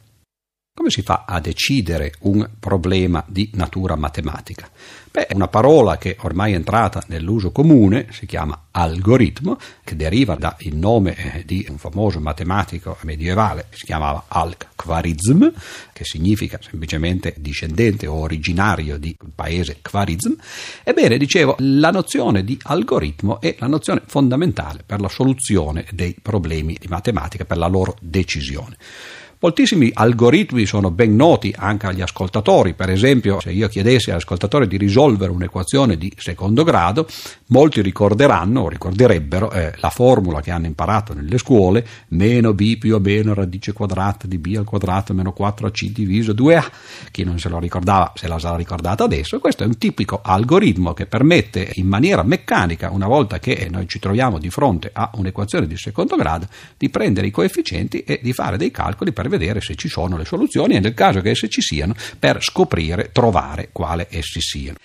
[0.79, 4.69] Come si fa a decidere un problema di natura matematica?
[5.11, 10.55] Beh, una parola che ormai è entrata nell'uso comune si chiama algoritmo, che deriva dal
[10.71, 15.49] nome eh, di un famoso matematico medievale si chiamava Al-Khwarizm,
[15.91, 20.31] che significa semplicemente discendente o originario di un paese Khwarizm.
[20.85, 26.77] Ebbene, dicevo, la nozione di algoritmo è la nozione fondamentale per la soluzione dei problemi
[26.79, 28.77] di matematica, per la loro decisione.
[29.41, 34.75] Moltissimi algoritmi sono ben noti anche agli ascoltatori, per esempio se io chiedessi all'ascoltatore di
[34.75, 37.07] risolvere un'equazione di secondo grado,
[37.47, 42.95] molti ricorderanno o ricorderebbero eh, la formula che hanno imparato nelle scuole, meno b più
[42.95, 46.65] o meno radice quadrata di b al quadrato meno 4ac diviso 2a.
[47.09, 50.91] Chi non se lo ricordava se la sarà ricordata adesso, questo è un tipico algoritmo
[50.91, 55.65] che permette in maniera meccanica, una volta che noi ci troviamo di fronte a un'equazione
[55.65, 59.75] di secondo grado, di prendere i coefficienti e di fare dei calcoli per vedere se
[59.75, 64.07] ci sono le soluzioni e nel caso che esse ci siano per scoprire, trovare quale
[64.09, 64.77] essi siano.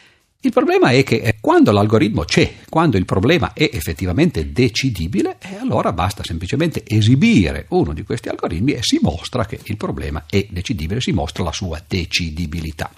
[0.44, 5.56] Il problema è che eh, quando l'algoritmo c'è, quando il problema è effettivamente decidibile, eh,
[5.56, 10.46] allora basta semplicemente esibire uno di questi algoritmi e si mostra che il problema è
[10.50, 12.90] decidibile, si mostra la sua decidibilità.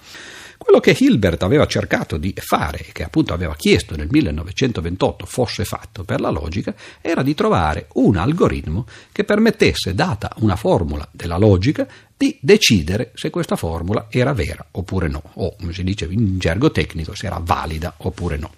[0.57, 6.03] Quello che Hilbert aveva cercato di fare, che appunto aveva chiesto nel 1928 fosse fatto
[6.03, 11.87] per la logica, era di trovare un algoritmo che permettesse, data una formula della logica,
[12.17, 16.71] di decidere se questa formula era vera oppure no, o come si dice in gergo
[16.71, 18.51] tecnico, se era valida oppure no.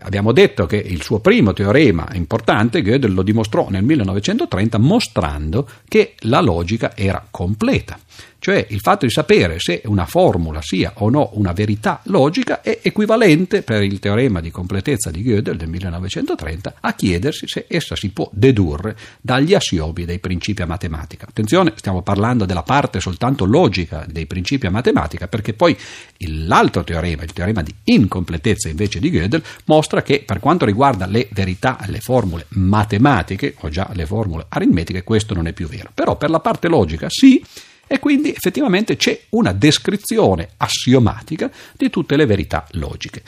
[0.00, 6.14] Abbiamo detto che il suo primo teorema importante, Gödel lo dimostrò nel 1930 mostrando che
[6.20, 7.98] la logica era completa.
[8.40, 12.78] Cioè il fatto di sapere se una formula sia o no una verità logica è
[12.82, 18.10] equivalente per il teorema di completezza di Gödel del 1930 a chiedersi se essa si
[18.10, 21.26] può dedurre dagli assiomi dei principi a matematica.
[21.28, 25.76] Attenzione, stiamo parlando della parte soltanto logica dei principi a matematica perché poi
[26.18, 31.28] l'altro teorema, il teorema di incompletezza invece di Gödel, mostra che per quanto riguarda le
[31.32, 35.90] verità, le formule matematiche o già le formule aritmetiche, questo non è più vero.
[35.92, 37.42] Però per la parte logica sì,
[37.88, 43.22] e quindi effettivamente c'è una descrizione assiomatica di tutte le verità logiche.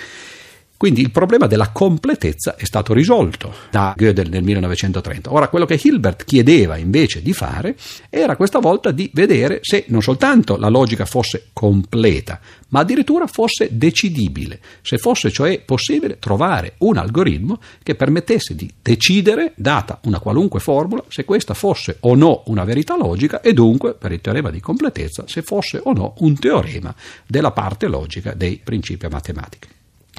[0.80, 5.30] Quindi il problema della completezza è stato risolto da Gödel nel 1930.
[5.30, 7.76] Ora, quello che Hilbert chiedeva invece di fare
[8.08, 13.68] era questa volta di vedere se non soltanto la logica fosse completa, ma addirittura fosse
[13.72, 20.60] decidibile, se fosse cioè possibile trovare un algoritmo che permettesse di decidere, data una qualunque
[20.60, 24.60] formula, se questa fosse o no una verità logica e dunque, per il teorema di
[24.60, 26.94] completezza, se fosse o no un teorema
[27.26, 29.68] della parte logica dei principi a matematica.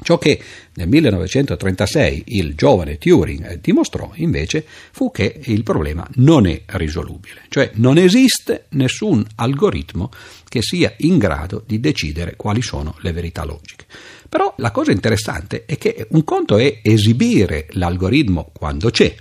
[0.02, 0.40] Ciò che
[0.74, 7.70] nel 1936 il giovane Turing dimostrò invece fu che il problema non è risolubile, cioè
[7.74, 10.10] non esiste nessun algoritmo
[10.48, 13.86] che sia in grado di decidere quali sono le verità logiche.
[14.28, 19.14] Però la cosa interessante è che un conto è esibire l'algoritmo quando c'è,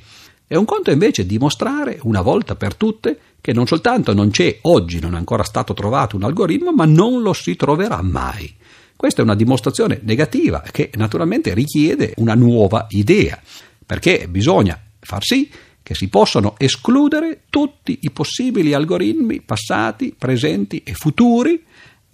[0.47, 4.99] e un conto invece dimostrare una volta per tutte che non soltanto non c'è oggi,
[4.99, 8.53] non è ancora stato trovato un algoritmo, ma non lo si troverà mai.
[9.01, 13.41] Questa è una dimostrazione negativa che naturalmente richiede una nuova idea,
[13.83, 15.49] perché bisogna far sì
[15.81, 21.63] che si possono escludere tutti i possibili algoritmi passati, presenti e futuri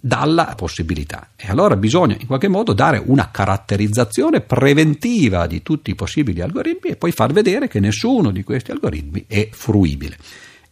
[0.00, 1.32] dalla possibilità.
[1.36, 6.92] E allora bisogna in qualche modo dare una caratterizzazione preventiva di tutti i possibili algoritmi
[6.92, 10.16] e poi far vedere che nessuno di questi algoritmi è fruibile.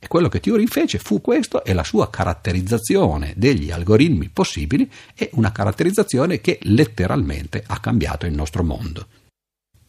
[0.07, 5.29] E quello che Turing fece fu questo e la sua caratterizzazione degli algoritmi possibili è
[5.33, 9.09] una caratterizzazione che letteralmente ha cambiato il nostro mondo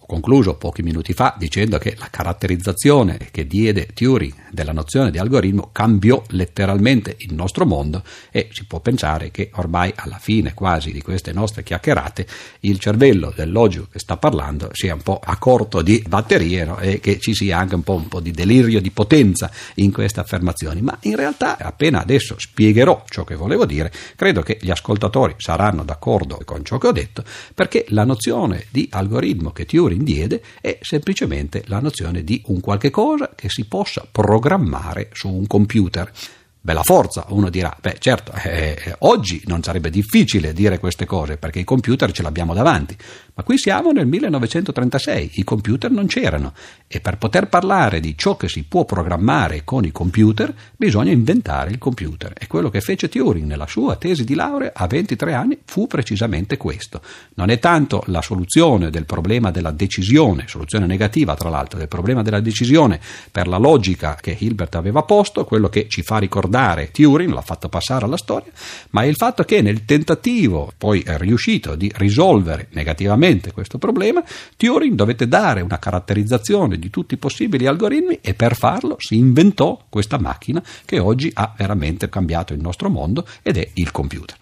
[0.07, 5.69] concluso pochi minuti fa dicendo che la caratterizzazione che diede Turing della nozione di algoritmo
[5.71, 8.01] cambiò letteralmente il nostro mondo
[8.31, 12.25] e si può pensare che ormai alla fine quasi di queste nostre chiacchierate
[12.61, 16.79] il cervello del logico che sta parlando sia un po' a corto di batterie no?
[16.79, 20.21] e che ci sia anche un po', un po' di delirio di potenza in queste
[20.21, 25.35] affermazioni, ma in realtà appena adesso spiegherò ciò che volevo dire, credo che gli ascoltatori
[25.37, 30.41] saranno d'accordo con ciò che ho detto perché la nozione di algoritmo che Turing diede
[30.61, 36.11] è semplicemente la nozione di un qualche cosa che si possa programmare su un computer.
[36.59, 41.37] Bella forza, uno dirà, beh certo, eh, eh oggi non sarebbe difficile dire queste cose
[41.37, 42.97] perché i computer ce l'abbiamo davanti,
[43.38, 46.53] ma qui siamo nel 1936, i computer non c'erano
[46.88, 51.69] e per poter parlare di ciò che si può programmare con i computer bisogna inventare
[51.69, 55.59] il computer e quello che fece Turing nella sua tesi di laurea a 23 anni
[55.65, 56.99] fu precisamente questo.
[57.35, 62.23] Non è tanto la soluzione del problema della decisione, soluzione negativa tra l'altro, del problema
[62.23, 67.31] della decisione per la logica che Hilbert aveva posto, quello che ci fa ricordare Turing,
[67.31, 68.51] l'ha fatto passare alla storia,
[68.91, 73.78] ma è il fatto che nel tentativo poi è riuscito di risolvere negativamente effettivamente questo
[73.78, 74.23] problema,
[74.55, 79.86] Turing dovette dare una caratterizzazione di tutti i possibili algoritmi e per farlo si inventò
[79.89, 84.36] questa macchina che oggi ha veramente cambiato il nostro mondo ed è il computer.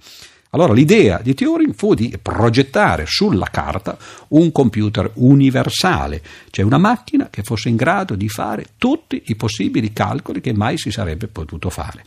[0.56, 3.98] Allora l'idea di Turing fu di progettare sulla carta
[4.30, 9.92] un computer universale, cioè una macchina che fosse in grado di fare tutti i possibili
[9.92, 12.06] calcoli che mai si sarebbe potuto fare.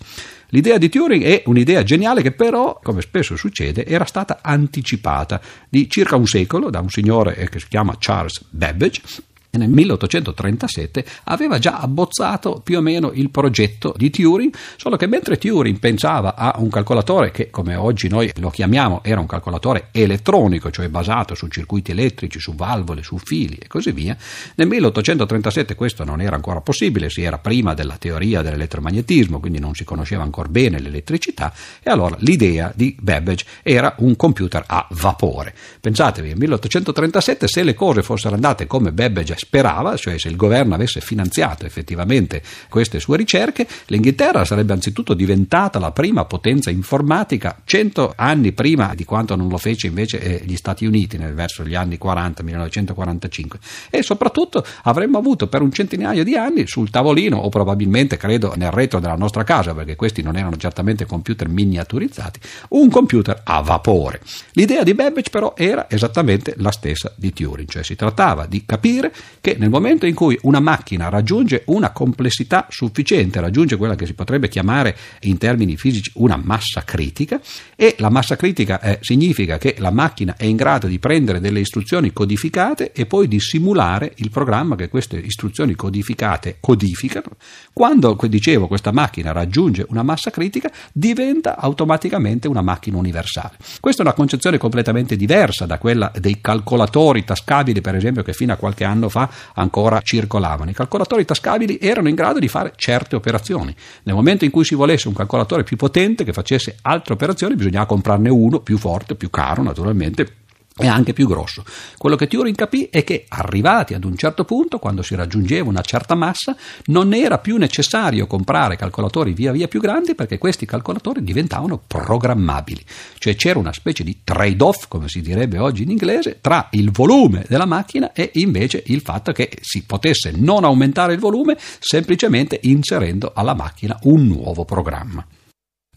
[0.48, 5.86] L'idea di Turing è un'idea geniale che però, come spesso succede, era stata anticipata di
[5.90, 9.02] circa un secolo da un signore che si chiama Charles Babbage
[9.50, 15.38] nel 1837 aveva già abbozzato più o meno il progetto di Turing, solo che mentre
[15.38, 20.70] Turing pensava a un calcolatore che come oggi noi lo chiamiamo era un calcolatore elettronico,
[20.70, 24.16] cioè basato su circuiti elettrici, su valvole, su fili e così via,
[24.56, 29.74] nel 1837 questo non era ancora possibile, si era prima della teoria dell'elettromagnetismo, quindi non
[29.74, 35.54] si conosceva ancora bene l'elettricità e allora l'idea di Babbage era un computer a vapore.
[35.80, 40.74] Pensatevi, nel 1837 se le cose fossero andate come Babbage sperava, cioè se il governo
[40.74, 48.12] avesse finanziato effettivamente queste sue ricerche, l'Inghilterra sarebbe anzitutto diventata la prima potenza informatica cento
[48.16, 51.74] anni prima di quanto non lo fece invece eh, gli Stati Uniti nel verso gli
[51.74, 53.58] anni 40, 1945
[53.90, 58.70] e soprattutto avremmo avuto per un centinaio di anni sul tavolino o probabilmente credo nel
[58.70, 64.20] retro della nostra casa perché questi non erano certamente computer miniaturizzati, un computer a vapore.
[64.52, 69.12] L'idea di Babbage però era esattamente la stessa di Turing, cioè si trattava di capire
[69.40, 74.14] che nel momento in cui una macchina raggiunge una complessità sufficiente, raggiunge quella che si
[74.14, 77.40] potrebbe chiamare in termini fisici una massa critica,
[77.76, 81.60] e la massa critica eh, significa che la macchina è in grado di prendere delle
[81.60, 87.36] istruzioni codificate e poi di simulare il programma che queste istruzioni codificate codificano,
[87.72, 93.56] quando, dicevo, questa macchina raggiunge una massa critica, diventa automaticamente una macchina universale.
[93.80, 98.52] Questa è una concezione completamente diversa da quella dei calcolatori tascabili, per esempio, che fino
[98.52, 99.17] a qualche anno fa
[99.54, 100.70] ancora circolavano.
[100.70, 103.74] I calcolatori tascabili erano in grado di fare certe operazioni.
[104.02, 107.86] Nel momento in cui si volesse un calcolatore più potente che facesse altre operazioni, bisognava
[107.86, 110.46] comprarne uno più forte, più caro naturalmente
[110.78, 111.64] e anche più grosso.
[111.96, 115.80] Quello che Turing capì è che arrivati ad un certo punto, quando si raggiungeva una
[115.80, 116.56] certa massa,
[116.86, 122.84] non era più necessario comprare calcolatori via via più grandi perché questi calcolatori diventavano programmabili.
[123.18, 127.44] Cioè c'era una specie di trade-off, come si direbbe oggi in inglese, tra il volume
[127.48, 133.32] della macchina e invece il fatto che si potesse non aumentare il volume semplicemente inserendo
[133.34, 135.24] alla macchina un nuovo programma.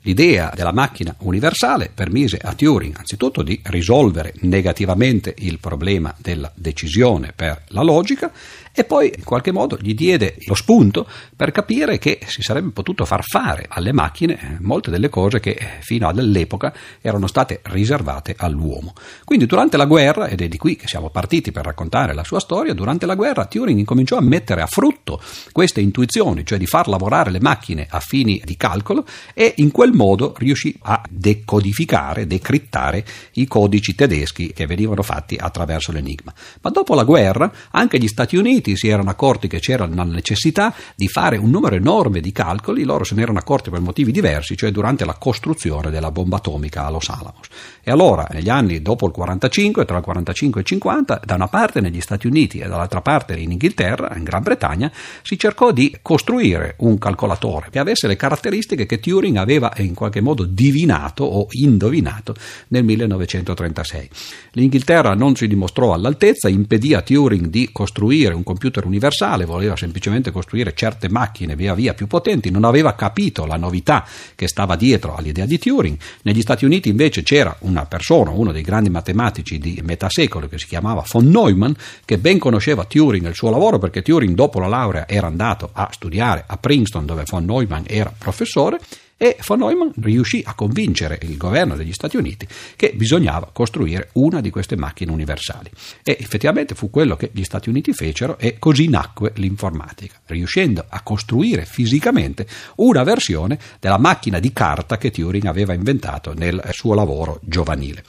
[0.03, 7.33] L'idea della macchina universale permise a Turing anzitutto di risolvere negativamente il problema della decisione
[7.35, 8.31] per la logica
[8.73, 13.05] e poi in qualche modo gli diede lo spunto per capire che si sarebbe potuto
[13.05, 18.35] far fare alle macchine eh, molte delle cose che eh, fino all'epoca erano state riservate
[18.37, 18.93] all'uomo.
[19.25, 22.39] Quindi durante la guerra, ed è di qui che siamo partiti per raccontare la sua
[22.39, 26.87] storia, durante la guerra Turing incominciò a mettere a frutto queste intuizioni, cioè di far
[26.87, 33.03] lavorare le macchine a fini di calcolo e in quel modo riuscì a decodificare, decrittare
[33.33, 36.33] i codici tedeschi che venivano fatti attraverso l'enigma.
[36.61, 40.03] Ma dopo la guerra anche gli Stati Uniti Uniti si erano accorti che c'era la
[40.03, 44.11] necessità di fare un numero enorme di calcoli, loro se ne erano accorti per motivi
[44.11, 47.47] diversi, cioè durante la costruzione della bomba atomica a Los Alamos.
[47.83, 51.47] E allora, negli anni dopo il 45, tra il 45 e il 50, da una
[51.47, 54.91] parte negli Stati Uniti e dall'altra parte in Inghilterra, in Gran Bretagna,
[55.23, 60.21] si cercò di costruire un calcolatore che avesse le caratteristiche che Turing aveva in qualche
[60.21, 62.35] modo divinato o indovinato
[62.67, 64.09] nel 1936.
[64.51, 70.29] L'Inghilterra non si dimostrò all'altezza, impedì a Turing di costruire un computer universale, voleva semplicemente
[70.29, 74.05] costruire certe macchine via via più potenti, non aveva capito la novità
[74.35, 75.97] che stava dietro all'idea di Turing.
[76.23, 80.59] Negli Stati Uniti invece c'era una persona, uno dei grandi matematici di metà secolo che
[80.59, 81.71] si chiamava von Neumann,
[82.05, 85.69] che ben conosceva Turing e il suo lavoro perché Turing dopo la laurea era andato
[85.71, 88.79] a studiare a Princeton dove von Neumann era professore
[89.21, 94.41] e von Neumann riuscì a convincere il governo degli Stati Uniti che bisognava costruire una
[94.41, 95.69] di queste macchine universali.
[96.03, 101.01] E effettivamente fu quello che gli Stati Uniti fecero e così nacque l'informatica, riuscendo a
[101.03, 102.47] costruire fisicamente
[102.77, 108.03] una versione della macchina di carta che Turing aveva inventato nel suo lavoro giovanile.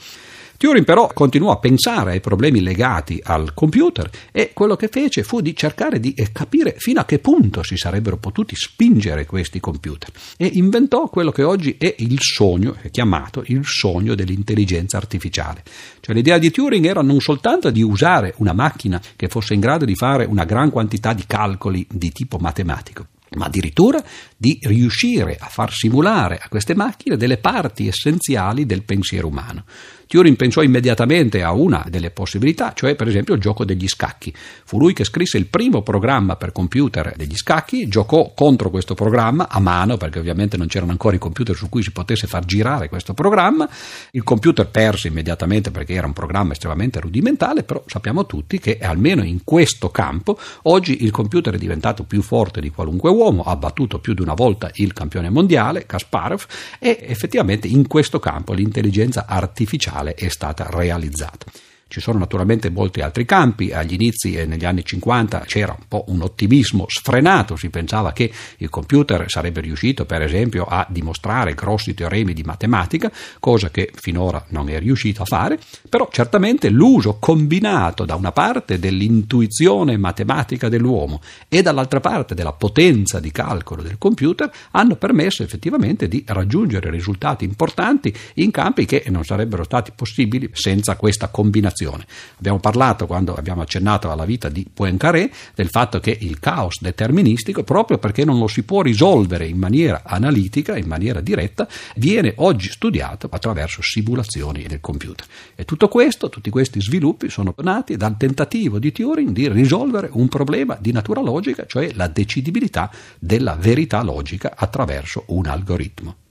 [0.63, 5.41] Turing però continuò a pensare ai problemi legati al computer e quello che fece fu
[5.41, 10.09] di cercare di eh, capire fino a che punto si sarebbero potuti spingere questi computer
[10.37, 15.63] e inventò quello che oggi è il sogno, è chiamato il sogno dell'intelligenza artificiale.
[15.99, 19.83] Cioè l'idea di Turing era non soltanto di usare una macchina che fosse in grado
[19.83, 24.01] di fare una gran quantità di calcoli di tipo matematico, ma addirittura
[24.37, 29.65] di riuscire a far simulare a queste macchine delle parti essenziali del pensiero umano.
[30.07, 34.33] Turing pensò immediatamente a una delle possibilità, cioè per esempio il gioco degli scacchi.
[34.65, 39.49] Fu lui che scrisse il primo programma per computer degli scacchi, giocò contro questo programma
[39.49, 42.89] a mano, perché ovviamente non c'erano ancora i computer su cui si potesse far girare
[42.89, 43.67] questo programma.
[44.11, 49.23] Il computer perse immediatamente perché era un programma estremamente rudimentale, però sappiamo tutti che almeno
[49.23, 53.99] in questo campo oggi il computer è diventato più forte di qualunque uomo, ha battuto
[53.99, 56.45] più di una volta il campione mondiale, Kasparov,
[56.79, 61.45] e effettivamente in questo campo l'intelligenza artificiale industriale è stata realizzata.
[61.93, 66.05] Ci sono naturalmente molti altri campi, agli inizi e negli anni 50 c'era un po'
[66.07, 71.93] un ottimismo sfrenato, si pensava che il computer sarebbe riuscito per esempio a dimostrare grossi
[71.93, 78.05] teoremi di matematica, cosa che finora non è riuscito a fare, però certamente l'uso combinato
[78.05, 84.51] da una parte dell'intuizione matematica dell'uomo e dall'altra parte della potenza di calcolo del computer
[84.71, 90.95] hanno permesso effettivamente di raggiungere risultati importanti in campi che non sarebbero stati possibili senza
[90.95, 92.05] questa combinazione situazione.
[92.37, 97.63] Abbiamo parlato, quando abbiamo accennato alla vita di Poincaré, del fatto che il caos deterministico,
[97.63, 102.69] proprio perché non lo si può risolvere in maniera analitica, in maniera diretta, viene oggi
[102.69, 105.25] studiato attraverso simulazioni del computer.
[105.55, 110.27] E tutto questo, tutti questi sviluppi sono nati dal tentativo di Turing di risolvere un
[110.27, 116.22] problema di natura logica, cioè la decidibilità della verità logica attraverso un algoritmo.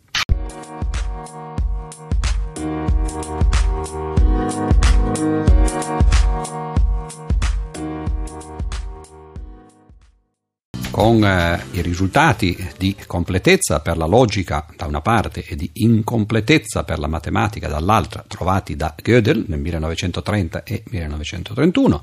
[10.92, 16.84] Con eh, i risultati di completezza per la logica da una parte e di incompletezza
[16.84, 22.02] per la matematica dall'altra trovati da Gödel nel 1930 e 1931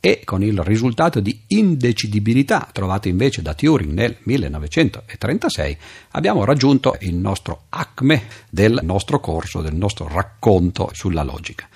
[0.00, 5.76] e con il risultato di indecidibilità trovato invece da Turing nel 1936
[6.12, 11.68] abbiamo raggiunto il nostro acme del nostro corso, del nostro racconto sulla logica.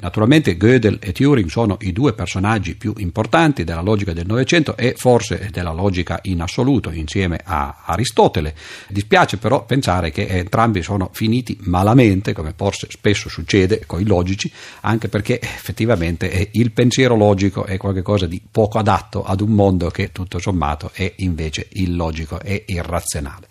[0.00, 4.94] Naturalmente Gödel e Turing sono i due personaggi più importanti della logica del Novecento e
[4.96, 8.54] forse della logica in assoluto insieme a Aristotele.
[8.88, 14.50] Dispiace però pensare che entrambi sono finiti malamente, come forse spesso succede con i logici,
[14.82, 20.12] anche perché effettivamente il pensiero logico è qualcosa di poco adatto ad un mondo che
[20.12, 23.46] tutto sommato è invece illogico e irrazionale.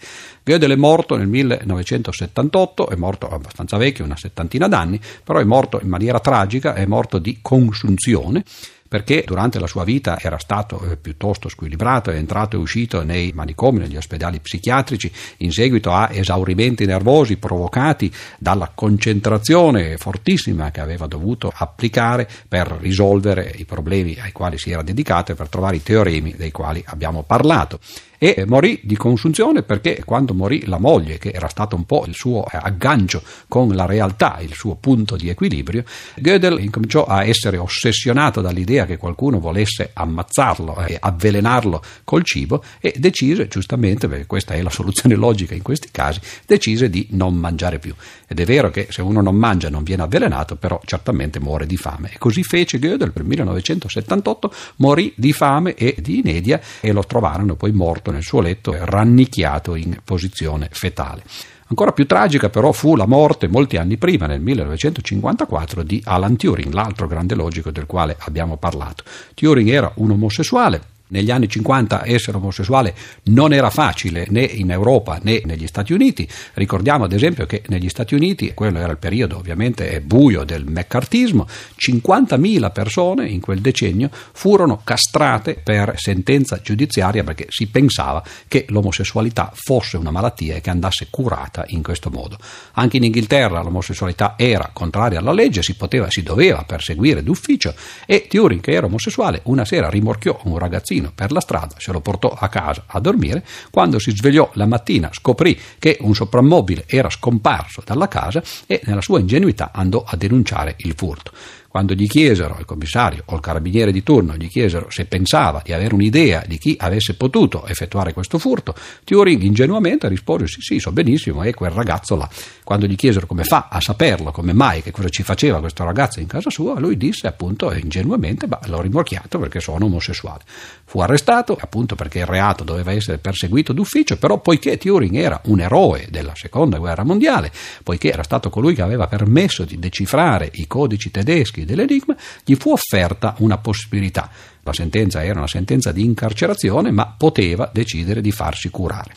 [0.47, 5.77] Gödel è morto nel 1978, è morto abbastanza vecchio, una settantina d'anni, però è morto
[5.83, 8.45] in maniera tragica, è morto di consunzione
[8.87, 13.33] perché durante la sua vita era stato eh, piuttosto squilibrato, è entrato e uscito nei
[13.33, 21.07] manicomi, negli ospedali psichiatrici, in seguito a esaurimenti nervosi provocati dalla concentrazione fortissima che aveva
[21.07, 25.83] dovuto applicare per risolvere i problemi ai quali si era dedicato e per trovare i
[25.83, 27.81] teoremi dei quali abbiamo parlato
[28.17, 32.13] e morì di consunzione perché quando morì la moglie, che era stato un po' il
[32.13, 35.83] suo aggancio con la realtà, il suo punto di equilibrio,
[36.15, 42.63] Gödel incominciò a essere ossessionato dall'idea l'idea che qualcuno volesse ammazzarlo e avvelenarlo col cibo
[42.79, 47.35] e decise giustamente, perché questa è la soluzione logica in questi casi, decise di non
[47.35, 47.93] mangiare più.
[48.27, 51.77] Ed è vero che se uno non mangia non viene avvelenato, però certamente muore di
[51.77, 52.11] fame.
[52.13, 57.55] E così fece Gödel per 1978, morì di fame e di inedia e lo trovarono
[57.55, 61.23] poi morto nel suo letto, rannicchiato in posizione fetale.
[61.69, 66.73] Ancora più tragica però fu la morte molti anni prima, nel 1954, di Alan Turing,
[66.73, 69.03] l'altro grande logico del quale abbiamo parlato.
[69.33, 75.19] Turing era un omosessuale, negli anni 50 essere omosessuale non era facile né in Europa
[75.21, 76.27] né negli Stati Uniti.
[76.53, 81.47] Ricordiamo ad esempio che negli Stati Uniti, quello era il periodo ovviamente buio del meccartismo,
[81.77, 89.51] 50.000 persone in quel decennio furono castrate per sentenza giudiziaria perché si pensava che l'omosessualità
[89.53, 92.37] fosse una malattia e che andasse curata in questo modo.
[92.73, 97.73] Anche in Inghilterra l'omosessualità era contraria alla legge, si poteva, si doveva perseguire d'ufficio
[98.05, 101.91] e Turing, che era omosessuale, una sera rimorchiò un ragazzino ragazzino per la strada, se
[101.91, 106.85] lo portò a casa a dormire, quando si svegliò la mattina scoprì che un soprammobile
[106.87, 111.31] era scomparso dalla casa e nella sua ingenuità andò a denunciare il furto.
[111.77, 115.73] Quando gli chiesero, il commissario o il carabiniere di turno gli chiesero se pensava di
[115.73, 118.73] avere un'idea di chi avesse potuto effettuare questo furto,
[119.03, 122.27] Turing ingenuamente rispose sì sì so benissimo è quel ragazzo là.
[122.63, 126.19] Quando gli chiesero come fa a saperlo, come mai, che cosa ci faceva questo ragazzo
[126.19, 130.41] in casa sua, lui disse appunto ingenuamente bah, l'ho rimorchiato perché sono omosessuale.
[130.83, 135.59] Fu arrestato appunto perché il reato doveva essere perseguito d'ufficio, però poiché Turing era un
[135.59, 137.51] eroe della seconda guerra mondiale,
[137.83, 142.71] poiché era stato colui che aveva permesso di decifrare i codici tedeschi dell'enigma, gli fu
[142.71, 144.31] offerta una possibilità.
[144.63, 149.13] La sentenza era una sentenza di incarcerazione, ma poteva decidere di farsi curare.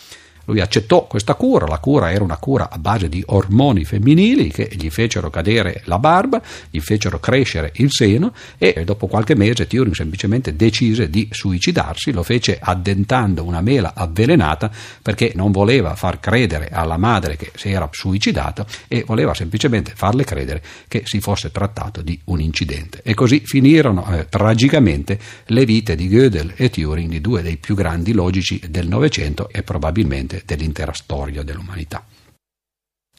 [0.50, 4.68] Lui accettò questa cura, la cura era una cura a base di ormoni femminili che
[4.72, 9.94] gli fecero cadere la barba, gli fecero crescere il seno e dopo qualche mese Turing
[9.94, 16.68] semplicemente decise di suicidarsi, lo fece addentando una mela avvelenata perché non voleva far credere
[16.68, 22.02] alla madre che si era suicidata e voleva semplicemente farle credere che si fosse trattato
[22.02, 23.02] di un incidente.
[23.04, 27.76] E così finirono eh, tragicamente le vite di Gödel e Turing, di due dei più
[27.76, 32.04] grandi logici del Novecento e probabilmente dell'intera storia dell'umanità.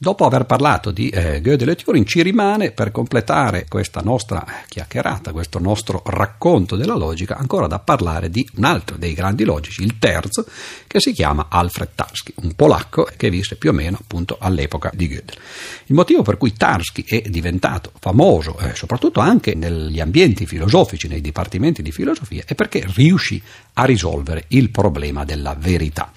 [0.01, 5.31] Dopo aver parlato di eh, Gödel e Turing, ci rimane per completare questa nostra chiacchierata,
[5.31, 9.99] questo nostro racconto della logica, ancora da parlare di un altro dei grandi logici, il
[9.99, 10.47] terzo,
[10.87, 15.07] che si chiama Alfred Tarski, un polacco che visse più o meno appunto all'epoca di
[15.07, 15.37] Gödel.
[15.85, 21.21] Il motivo per cui Tarski è diventato famoso, eh, soprattutto anche negli ambienti filosofici, nei
[21.21, 23.39] dipartimenti di filosofia, è perché riuscì
[23.73, 26.11] a risolvere il problema della verità.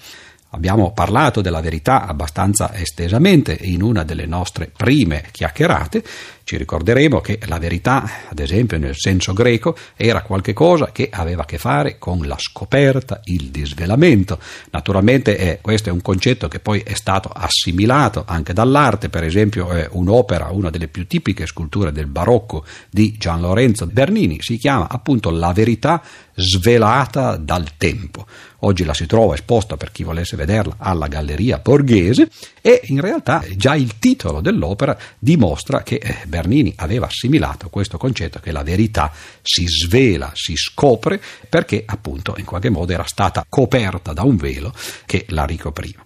[0.49, 6.03] Abbiamo parlato della verità abbastanza estesamente in una delle nostre prime chiacchierate
[6.45, 11.45] ci ricorderemo che la verità, ad esempio nel senso greco, era qualcosa che aveva a
[11.45, 14.39] che fare con la scoperta, il disvelamento.
[14.69, 19.71] Naturalmente eh, questo è un concetto che poi è stato assimilato anche dall'arte, per esempio
[19.71, 24.87] eh, un'opera, una delle più tipiche sculture del barocco di Gian Lorenzo Bernini, si chiama
[24.87, 26.03] appunto La verità
[26.35, 28.27] svelata dal tempo.
[28.59, 32.29] Oggi la si trova esposta per chi volesse vederla alla Galleria Borghese
[32.61, 38.39] e in realtà già il titolo dell'opera dimostra che eh, Bernini aveva assimilato questo concetto
[38.39, 39.09] che la verità
[39.41, 44.73] si svela, si scopre perché appunto in qualche modo era stata coperta da un velo
[45.05, 46.03] che la ricopriva.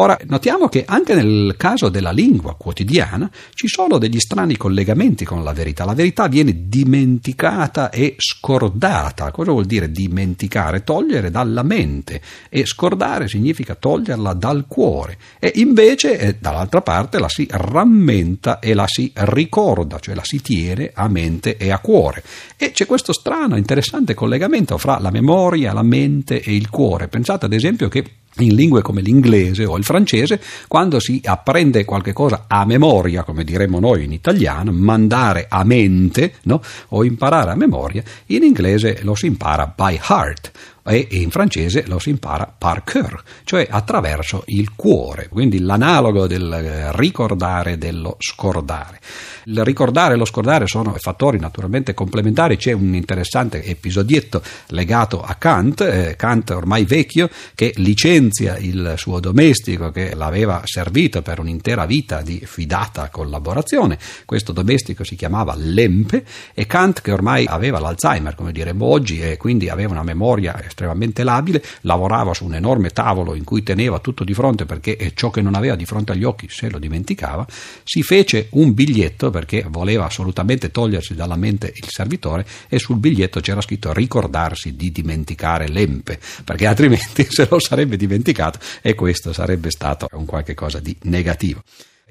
[0.00, 5.44] Ora, notiamo che anche nel caso della lingua quotidiana ci sono degli strani collegamenti con
[5.44, 5.84] la verità.
[5.84, 9.30] La verità viene dimenticata e scordata.
[9.30, 10.84] Cosa vuol dire dimenticare?
[10.84, 15.18] Togliere dalla mente e scordare significa toglierla dal cuore.
[15.38, 20.40] E invece, eh, dall'altra parte, la si rammenta e la si ricorda, cioè la si
[20.40, 22.22] tiene a mente e a cuore.
[22.56, 27.08] E c'è questo strano, interessante collegamento fra la memoria, la mente e il cuore.
[27.08, 28.02] Pensate ad esempio che
[28.38, 33.44] in lingue come l'inglese o il francese, quando si apprende qualche cosa a memoria, come
[33.44, 36.62] diremmo noi in italiano, mandare a mente no?
[36.88, 40.50] o imparare a memoria, in inglese lo si impara by heart
[40.84, 46.52] e in francese lo si impara par cœur, cioè attraverso il cuore, quindi l'analogo del
[46.52, 49.00] eh, ricordare dello scordare.
[49.44, 55.34] Il ricordare e lo scordare sono fattori naturalmente complementari, c'è un interessante episodietto legato a
[55.34, 61.86] Kant, eh, Kant ormai vecchio, che licenzia il suo domestico che l'aveva servito per un'intera
[61.86, 66.24] vita di fidata collaborazione, questo domestico si chiamava Lempe
[66.54, 71.22] e Kant che ormai aveva l'Alzheimer, come diremmo oggi, e quindi aveva una memoria estremamente
[71.22, 75.42] labile, lavorava su un enorme tavolo in cui teneva tutto di fronte perché ciò che
[75.42, 77.46] non aveva di fronte agli occhi se lo dimenticava,
[77.84, 83.40] si fece un biglietto perché voleva assolutamente togliersi dalla mente il servitore e sul biglietto
[83.40, 89.70] c'era scritto ricordarsi di dimenticare l'empe, perché altrimenti se lo sarebbe dimenticato e questo sarebbe
[89.70, 91.62] stato un qualche cosa di negativo.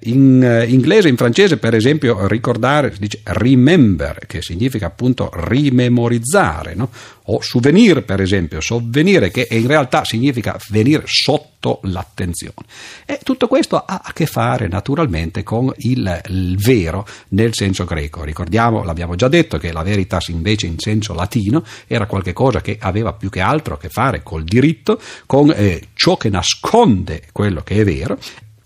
[0.03, 6.73] In uh, inglese in francese, per esempio, ricordare si dice remember, che significa appunto rimemorizzare,
[6.75, 6.89] no?
[7.31, 12.65] o souvenir, per esempio, sovvenire, che in realtà significa venire sotto l'attenzione.
[13.05, 18.23] E tutto questo ha a che fare naturalmente con il, il vero nel senso greco.
[18.23, 23.13] Ricordiamo, l'abbiamo già detto, che la veritas invece in senso latino era qualcosa che aveva
[23.13, 27.75] più che altro a che fare col diritto, con eh, ciò che nasconde quello che
[27.75, 28.17] è vero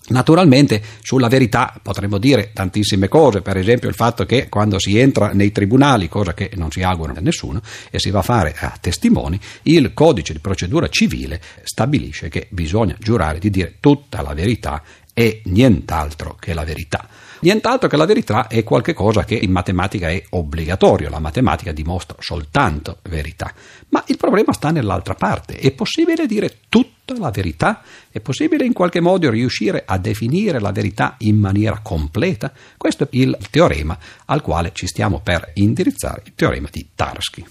[0.06, 5.32] Naturalmente sulla verità potremmo dire tantissime cose, per esempio il fatto che quando si entra
[5.32, 8.78] nei tribunali, cosa che non si augura a nessuno, e si va a fare a
[8.80, 14.84] testimoni, il codice di procedura civile stabilisce che bisogna giurare di dire tutta la verità
[15.14, 17.08] e nient'altro che la verità.
[17.44, 23.00] Nient'altro che la verità è qualcosa che in matematica è obbligatorio, la matematica dimostra soltanto
[23.10, 23.54] verità.
[23.90, 25.58] Ma il problema sta nell'altra parte.
[25.58, 27.82] È possibile dire tutta la verità?
[28.10, 32.50] È possibile in qualche modo riuscire a definire la verità in maniera completa?
[32.78, 37.46] Questo è il teorema al quale ci stiamo per indirizzare, il teorema di Tarski.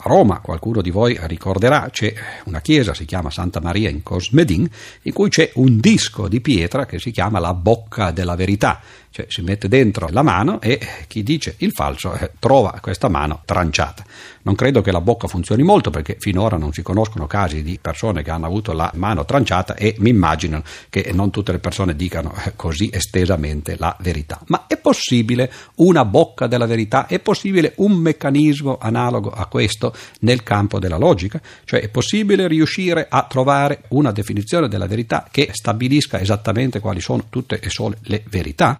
[0.00, 4.68] A Roma, qualcuno di voi ricorderà, c'è una chiesa, si chiama Santa Maria in Cosmedin,
[5.02, 8.80] in cui c'è un disco di pietra che si chiama la bocca della verità,
[9.10, 13.42] cioè si mette dentro la mano e chi dice il falso eh, trova questa mano
[13.44, 14.04] tranciata.
[14.42, 18.22] Non credo che la bocca funzioni molto perché finora non si conoscono casi di persone
[18.22, 22.32] che hanno avuto la mano tranciata e mi immagino che non tutte le persone dicano
[22.44, 24.40] eh, così estesamente la verità.
[24.46, 27.06] Ma è possibile una bocca della verità?
[27.06, 31.40] È possibile un meccanismo analogo a questo nel campo della logica?
[31.64, 37.24] Cioè è possibile riuscire a trovare una definizione della verità che stabilisca esattamente quali sono
[37.28, 38.78] tutte e sole le verità?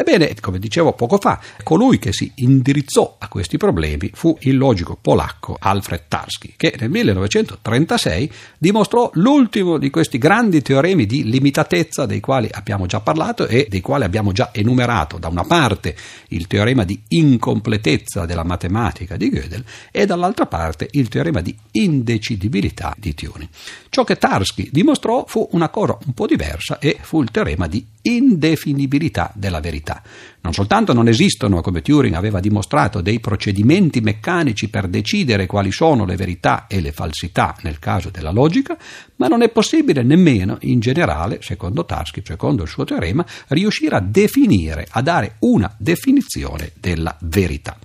[0.00, 4.96] Ebbene, come dicevo poco fa, colui che si indirizzò a questi problemi fu il logico
[4.98, 12.20] polacco Alfred Tarski, che nel 1936 dimostrò l'ultimo di questi grandi teoremi di limitatezza dei
[12.20, 15.94] quali abbiamo già parlato e dei quali abbiamo già enumerato da una parte
[16.28, 22.94] il teorema di incompletezza della matematica di Gödel e dall'altra parte il teorema di indecidibilità
[22.96, 23.50] di Turing.
[23.90, 27.84] Ciò che Tarski dimostrò fu una cosa un po' diversa e fu il teorema di
[28.02, 30.02] indefinibilità della verità.
[30.42, 36.04] Non soltanto non esistono, come Turing aveva dimostrato, dei procedimenti meccanici per decidere quali sono
[36.04, 38.76] le verità e le falsità nel caso della logica,
[39.16, 44.00] ma non è possibile nemmeno, in generale, secondo Tarski, secondo il suo teorema, riuscire a
[44.00, 47.76] definire, a dare una definizione della verità.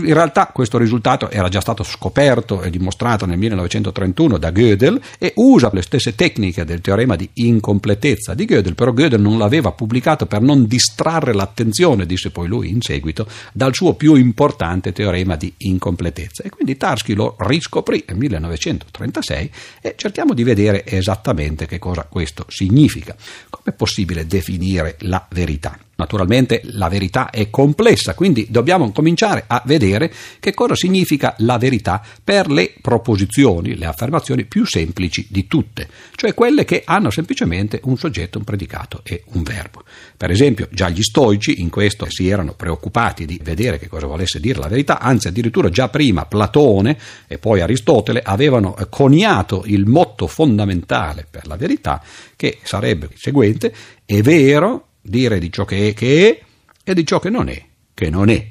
[0.00, 5.32] In realtà questo risultato era già stato scoperto e dimostrato nel 1931 da Gödel e
[5.36, 10.26] usa le stesse tecniche del teorema di incompletezza di Gödel, però Gödel non l'aveva pubblicato
[10.26, 15.52] per non distrarre l'attenzione, disse poi lui in seguito, dal suo più importante teorema di
[15.58, 16.44] incompletezza.
[16.44, 22.44] E quindi Tarski lo riscoprì nel 1936 e cerchiamo di vedere esattamente che cosa questo
[22.48, 23.16] significa.
[23.50, 25.76] Come è possibile definire la verità?
[25.98, 32.00] Naturalmente la verità è complessa, quindi dobbiamo cominciare a vedere che cosa significa la verità
[32.22, 37.96] per le proposizioni, le affermazioni più semplici di tutte, cioè quelle che hanno semplicemente un
[37.96, 39.82] soggetto, un predicato e un verbo.
[40.16, 44.38] Per esempio, già gli stoici in questo si erano preoccupati di vedere che cosa volesse
[44.38, 46.96] dire la verità, anzi addirittura già prima Platone
[47.26, 52.00] e poi Aristotele avevano coniato il motto fondamentale per la verità
[52.36, 53.74] che sarebbe il seguente:
[54.04, 56.44] è vero dire di ciò che è che è
[56.84, 57.66] e di ciò che non è
[57.98, 58.46] che non è.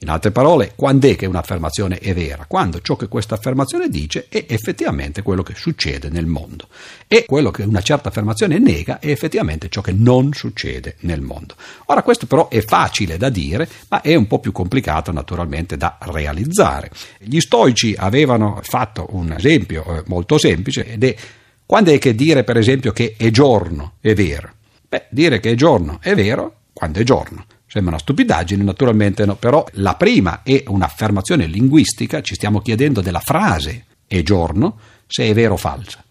[0.00, 2.46] In altre parole, quando è che un'affermazione è vera?
[2.46, 6.68] Quando ciò che questa affermazione dice è effettivamente quello che succede nel mondo
[7.06, 11.54] e quello che una certa affermazione nega è effettivamente ciò che non succede nel mondo.
[11.86, 15.96] Ora questo però è facile da dire, ma è un po' più complicato naturalmente da
[16.00, 16.90] realizzare.
[17.18, 21.16] Gli stoici avevano fatto un esempio eh, molto semplice ed è
[21.64, 24.54] quando è che dire per esempio che è giorno è vero?
[24.88, 27.44] Beh, dire che è giorno è vero quando è giorno.
[27.66, 33.20] Sembra una stupidaggine, naturalmente no, però la prima è un'affermazione linguistica, ci stiamo chiedendo della
[33.20, 36.02] frase è giorno, se è vera o falsa.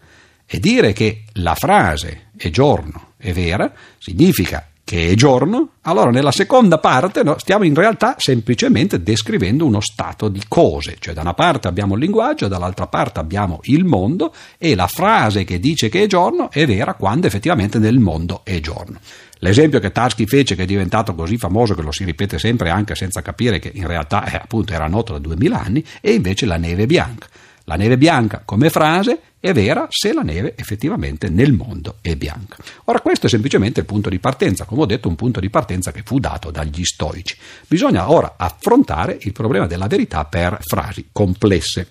[0.46, 6.32] E dire che la frase è giorno è vera significa che è giorno, allora nella
[6.32, 11.34] seconda parte no, stiamo in realtà semplicemente descrivendo uno stato di cose, cioè da una
[11.34, 16.04] parte abbiamo il linguaggio, dall'altra parte abbiamo il mondo e la frase che dice che
[16.04, 18.98] è giorno è vera quando effettivamente nel mondo è giorno.
[19.40, 22.94] L'esempio che Tarski fece, che è diventato così famoso che lo si ripete sempre anche
[22.94, 26.56] senza capire che in realtà eh, appunto era noto da duemila anni, è invece la
[26.56, 27.26] neve bianca.
[27.64, 32.56] La neve bianca come frase è vera se la neve effettivamente nel mondo è bianca.
[32.84, 35.92] Ora questo è semplicemente il punto di partenza, come ho detto un punto di partenza
[35.92, 37.36] che fu dato dagli stoici.
[37.66, 41.88] Bisogna ora affrontare il problema della verità per frasi complesse.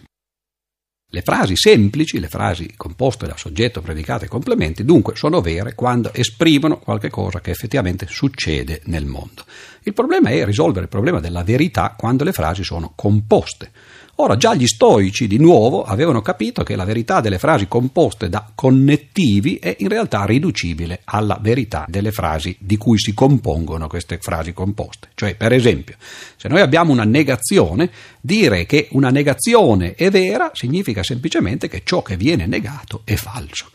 [1.09, 6.11] Le frasi semplici, le frasi composte da soggetto, predicato e complementi, dunque sono vere quando
[6.13, 9.45] esprimono qualcosa che effettivamente succede nel mondo.
[9.83, 13.71] Il problema è risolvere il problema della verità quando le frasi sono composte.
[14.19, 18.49] Ora già gli stoici di nuovo avevano capito che la verità delle frasi composte da
[18.55, 24.53] connettivi è in realtà riducibile alla verità delle frasi di cui si compongono queste frasi
[24.53, 25.09] composte.
[25.13, 25.97] Cioè, per esempio,
[26.35, 32.01] se noi abbiamo una negazione, dire che una negazione è vera significa semplicemente che ciò
[32.01, 33.67] che viene negato è falso.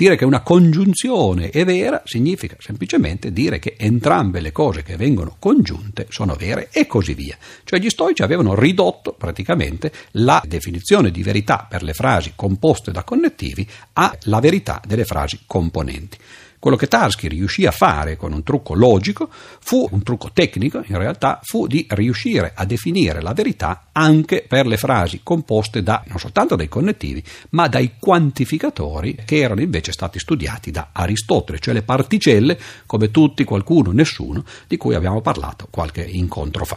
[0.00, 5.36] Dire che una congiunzione è vera significa semplicemente dire che entrambe le cose che vengono
[5.38, 7.36] congiunte sono vere e così via.
[7.64, 13.04] Cioè gli stoici avevano ridotto praticamente la definizione di verità per le frasi composte da
[13.04, 16.16] connettivi alla verità delle frasi componenti.
[16.60, 20.98] Quello che Tarski riuscì a fare con un trucco logico fu un trucco tecnico, in
[20.98, 26.18] realtà, fu di riuscire a definire la verità anche per le frasi composte da non
[26.18, 31.82] soltanto dai connettivi, ma dai quantificatori che erano invece stati studiati da Aristotele, cioè le
[31.82, 36.76] particelle, come tutti, qualcuno, nessuno, di cui abbiamo parlato qualche incontro fa.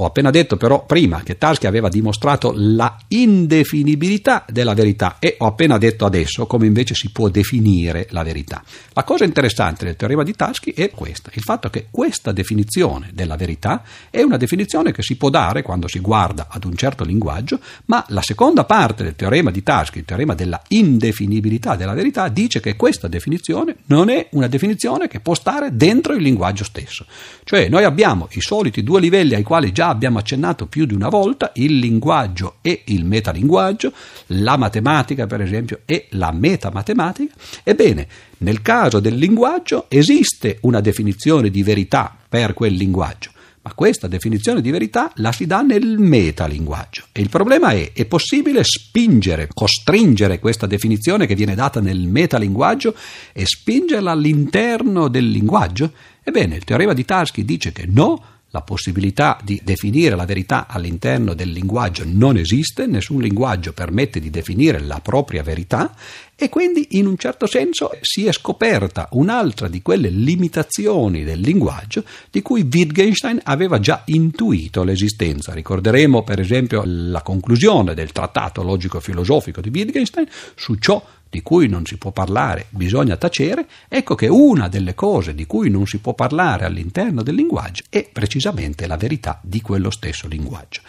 [0.00, 5.46] Ho appena detto però prima che Tarski aveva dimostrato la indefinibilità della verità e ho
[5.46, 8.62] appena detto adesso come invece si può definire la verità.
[8.92, 13.34] La cosa interessante del teorema di Tarski è questa, il fatto che questa definizione della
[13.34, 17.58] verità è una definizione che si può dare quando si guarda ad un certo linguaggio,
[17.86, 22.60] ma la seconda parte del teorema di Tarski, il teorema della indefinibilità della verità, dice
[22.60, 27.04] che questa definizione non è una definizione che può stare dentro il linguaggio stesso.
[27.42, 31.08] Cioè noi abbiamo i soliti due livelli ai quali già abbiamo accennato più di una
[31.08, 33.92] volta, il linguaggio e il metalinguaggio,
[34.28, 37.34] la matematica per esempio e la metamatematica.
[37.62, 38.06] Ebbene,
[38.38, 43.30] nel caso del linguaggio esiste una definizione di verità per quel linguaggio.
[43.60, 47.06] Ma questa definizione di verità la si dà nel metalinguaggio.
[47.12, 52.94] E il problema è, è possibile spingere, costringere questa definizione che viene data nel metalinguaggio
[53.32, 55.92] e spingerla all'interno del linguaggio?
[56.22, 61.34] Ebbene, il teorema di Tarski dice che no, la possibilità di definire la verità all'interno
[61.34, 65.94] del linguaggio non esiste, nessun linguaggio permette di definire la propria verità
[66.34, 72.04] e quindi in un certo senso si è scoperta un'altra di quelle limitazioni del linguaggio
[72.30, 75.52] di cui Wittgenstein aveva già intuito l'esistenza.
[75.52, 81.84] Ricorderemo per esempio la conclusione del trattato logico-filosofico di Wittgenstein su ciò di cui non
[81.84, 86.14] si può parlare, bisogna tacere, ecco che una delle cose di cui non si può
[86.14, 90.80] parlare all'interno del linguaggio è precisamente la verità di quello stesso linguaggio.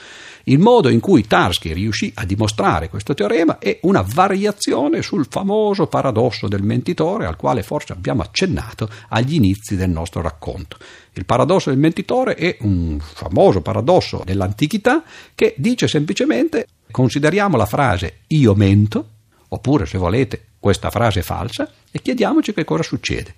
[0.45, 5.87] Il modo in cui Tarski riuscì a dimostrare questo teorema è una variazione sul famoso
[5.87, 10.77] paradosso del mentitore al quale forse abbiamo accennato agli inizi del nostro racconto.
[11.13, 15.03] Il paradosso del mentitore è un famoso paradosso dell'antichità
[15.35, 19.09] che dice semplicemente consideriamo la frase io mento
[19.50, 23.36] oppure se volete questa frase è falsa e chiediamoci che cosa succede.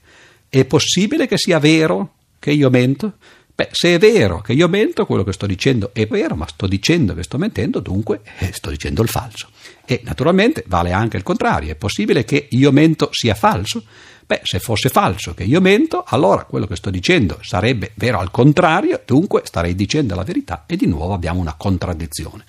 [0.49, 3.13] È possibile che sia vero che io mento?
[3.53, 6.67] Beh, se è vero che io mento, quello che sto dicendo è vero, ma sto
[6.67, 9.49] dicendo che sto mentendo, dunque eh, sto dicendo il falso.
[9.85, 13.83] E naturalmente vale anche il contrario, è possibile che io mento sia falso?
[14.25, 18.31] Beh, se fosse falso che io mento, allora quello che sto dicendo sarebbe vero al
[18.31, 22.45] contrario, dunque starei dicendo la verità e di nuovo abbiamo una contraddizione.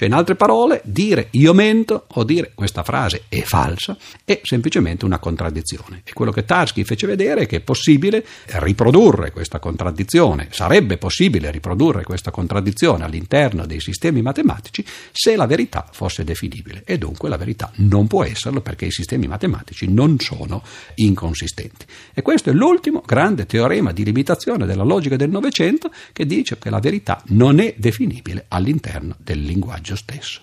[0.00, 5.04] Cioè, in altre parole, dire io mento o dire questa frase è falsa è semplicemente
[5.04, 6.00] una contraddizione.
[6.04, 11.50] E quello che Tarski fece vedere è che è possibile riprodurre questa contraddizione, sarebbe possibile
[11.50, 14.82] riprodurre questa contraddizione all'interno dei sistemi matematici
[15.12, 16.80] se la verità fosse definibile.
[16.86, 20.62] E dunque la verità non può esserlo perché i sistemi matematici non sono
[20.94, 21.84] inconsistenti.
[22.14, 26.70] E questo è l'ultimo grande teorema di limitazione della logica del Novecento che dice che
[26.70, 30.42] la verità non è definibile all'interno del linguaggio linguaggio stesso.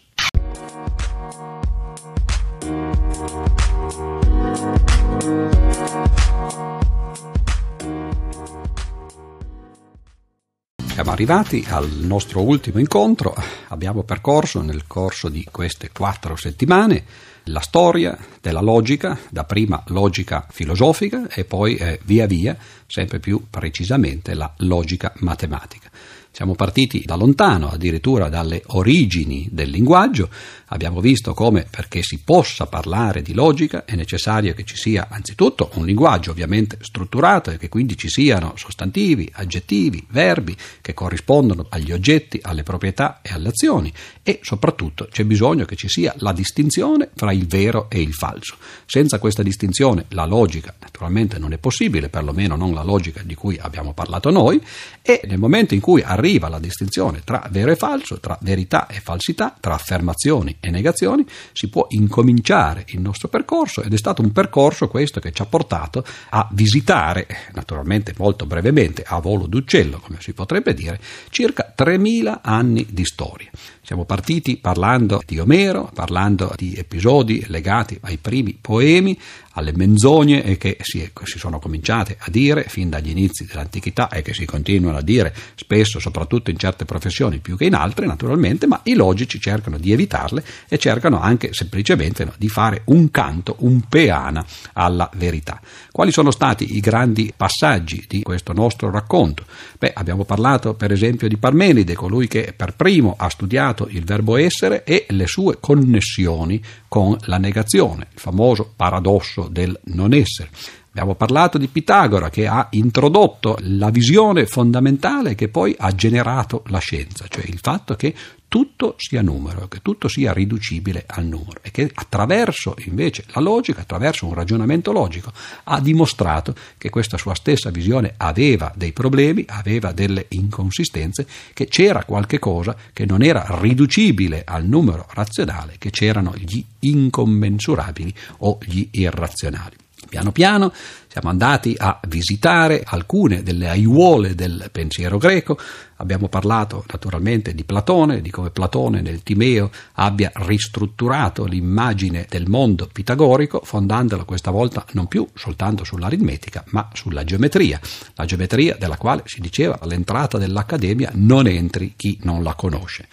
[10.94, 13.36] Siamo arrivati al nostro ultimo incontro,
[13.68, 17.06] abbiamo percorso nel corso di queste quattro settimane
[17.50, 23.46] la storia della logica, da prima logica filosofica e poi eh, via via sempre più
[23.50, 25.90] precisamente la logica matematica.
[26.38, 30.30] Siamo partiti da lontano, addirittura dalle origini del linguaggio,
[30.68, 35.70] abbiamo visto come perché si possa parlare di logica è necessario che ci sia anzitutto
[35.76, 41.92] un linguaggio ovviamente strutturato e che quindi ci siano sostantivi, aggettivi, verbi che corrispondono agli
[41.92, 43.92] oggetti, alle proprietà e alle azioni
[44.24, 48.58] e soprattutto c'è bisogno che ci sia la distinzione fra il vero e il falso.
[48.86, 53.58] Senza questa distinzione la logica naturalmente non è possibile, perlomeno non la logica di cui
[53.58, 54.62] abbiamo parlato noi
[55.02, 59.00] e nel momento in cui arriva la distinzione tra vero e falso, tra verità e
[59.00, 64.32] falsità, tra affermazioni e negazioni, si può incominciare il nostro percorso ed è stato un
[64.32, 70.18] percorso questo che ci ha portato a visitare, naturalmente molto brevemente, a volo d'uccello, come
[70.20, 71.00] si potrebbe dire,
[71.30, 73.50] circa 3000 anni di storia.
[73.82, 79.18] Siamo partiti parlando di Omero, parlando di episodi legati ai primi poemi,
[79.58, 84.34] alle menzogne che si, si, sono cominciate a dire fin dagli inizi dell'antichità e che
[84.34, 88.80] si continuano a dire spesso, soprattutto in certe professioni più che in altre, naturalmente, ma
[88.84, 93.82] i logici cercano di evitarle e cercano anche semplicemente no, di fare un canto, un
[93.82, 95.60] peana alla verità.
[95.92, 99.46] Quali sono stati i grandi passaggi di questo nostro racconto?
[99.80, 104.38] Beh, abbiamo parlato per esempio di Parmenide, colui che per primo ha studiato il verbo
[104.38, 110.50] essere e le sue connessioni con la negazione, il famoso paradosso del non essere.
[110.90, 116.80] Abbiamo parlato di Pitagora che ha introdotto la visione fondamentale che poi ha generato la
[116.80, 118.16] scienza, cioè il fatto che
[118.48, 123.82] tutto sia numero, che tutto sia riducibile al numero e che attraverso invece la logica,
[123.82, 125.32] attraverso un ragionamento logico,
[125.66, 132.06] ha dimostrato che questa sua stessa visione aveva dei problemi, aveva delle inconsistenze, che c'era
[132.06, 138.88] qualche cosa che non era riducibile al numero razionale, che c'erano gli incommensurabili o gli
[138.92, 139.76] irrazionali.
[140.08, 140.72] Piano piano
[141.18, 145.58] siamo andati a visitare alcune delle aiuole del pensiero greco,
[145.96, 152.88] abbiamo parlato naturalmente di Platone, di come Platone nel Timeo abbia ristrutturato l'immagine del mondo
[152.94, 157.80] pitagorico, fondandola questa volta non più soltanto sull'aritmetica, ma sulla geometria,
[158.14, 163.08] la geometria della quale si diceva all'entrata dell'Accademia non entri chi non la conosce.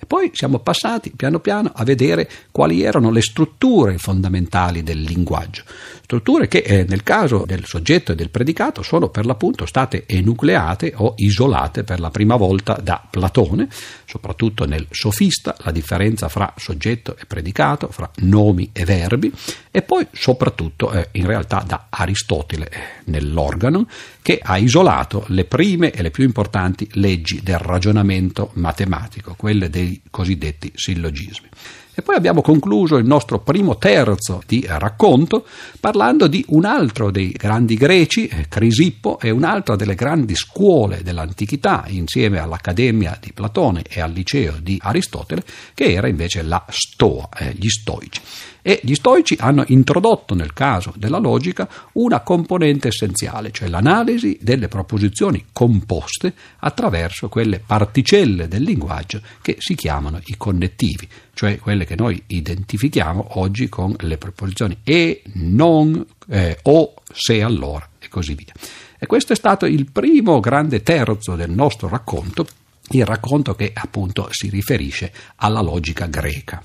[0.00, 5.64] E poi siamo passati piano piano a vedere quali erano le strutture fondamentali del linguaggio,
[6.08, 10.94] strutture che eh, nel caso del soggetto e del predicato sono per l'appunto state enucleate
[10.96, 13.68] o isolate per la prima volta da Platone,
[14.06, 19.30] soprattutto nel sofista, la differenza fra soggetto e predicato, fra nomi e verbi,
[19.70, 23.86] e poi soprattutto eh, in realtà da Aristotele eh, nell'organo,
[24.22, 30.00] che ha isolato le prime e le più importanti leggi del ragionamento matematico, quelle dei
[30.08, 31.48] cosiddetti sillogismi.
[31.98, 35.44] E poi abbiamo concluso il nostro primo terzo di racconto
[35.80, 41.86] parlando di un altro dei grandi greci, eh, Crisippo, e un'altra delle grandi scuole dell'antichità,
[41.88, 45.42] insieme all'Accademia di Platone e al liceo di Aristotele,
[45.74, 48.20] che era invece la Stoa, eh, gli Stoici.
[48.68, 54.68] E gli stoici hanno introdotto nel caso della logica una componente essenziale, cioè l'analisi delle
[54.68, 61.96] proposizioni composte attraverso quelle particelle del linguaggio che si chiamano i connettivi, cioè quelle che
[61.96, 68.52] noi identifichiamo oggi con le proposizioni e, non, eh, o, se, allora e così via.
[68.98, 72.46] E questo è stato il primo grande terzo del nostro racconto,
[72.90, 76.62] il racconto che appunto si riferisce alla logica greca.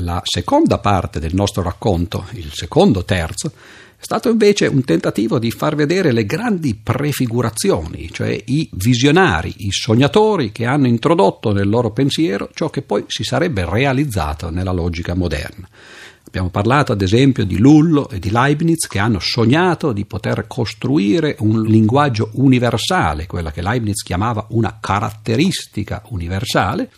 [0.00, 3.52] La seconda parte del nostro racconto, il secondo terzo,
[3.98, 9.70] è stato invece un tentativo di far vedere le grandi prefigurazioni, cioè i visionari, i
[9.70, 15.14] sognatori che hanno introdotto nel loro pensiero ciò che poi si sarebbe realizzato nella logica
[15.14, 15.66] moderna.
[16.26, 21.36] Abbiamo parlato ad esempio di Lullo e di Leibniz che hanno sognato di poter costruire
[21.38, 26.90] un linguaggio universale, quella che Leibniz chiamava una caratteristica universale,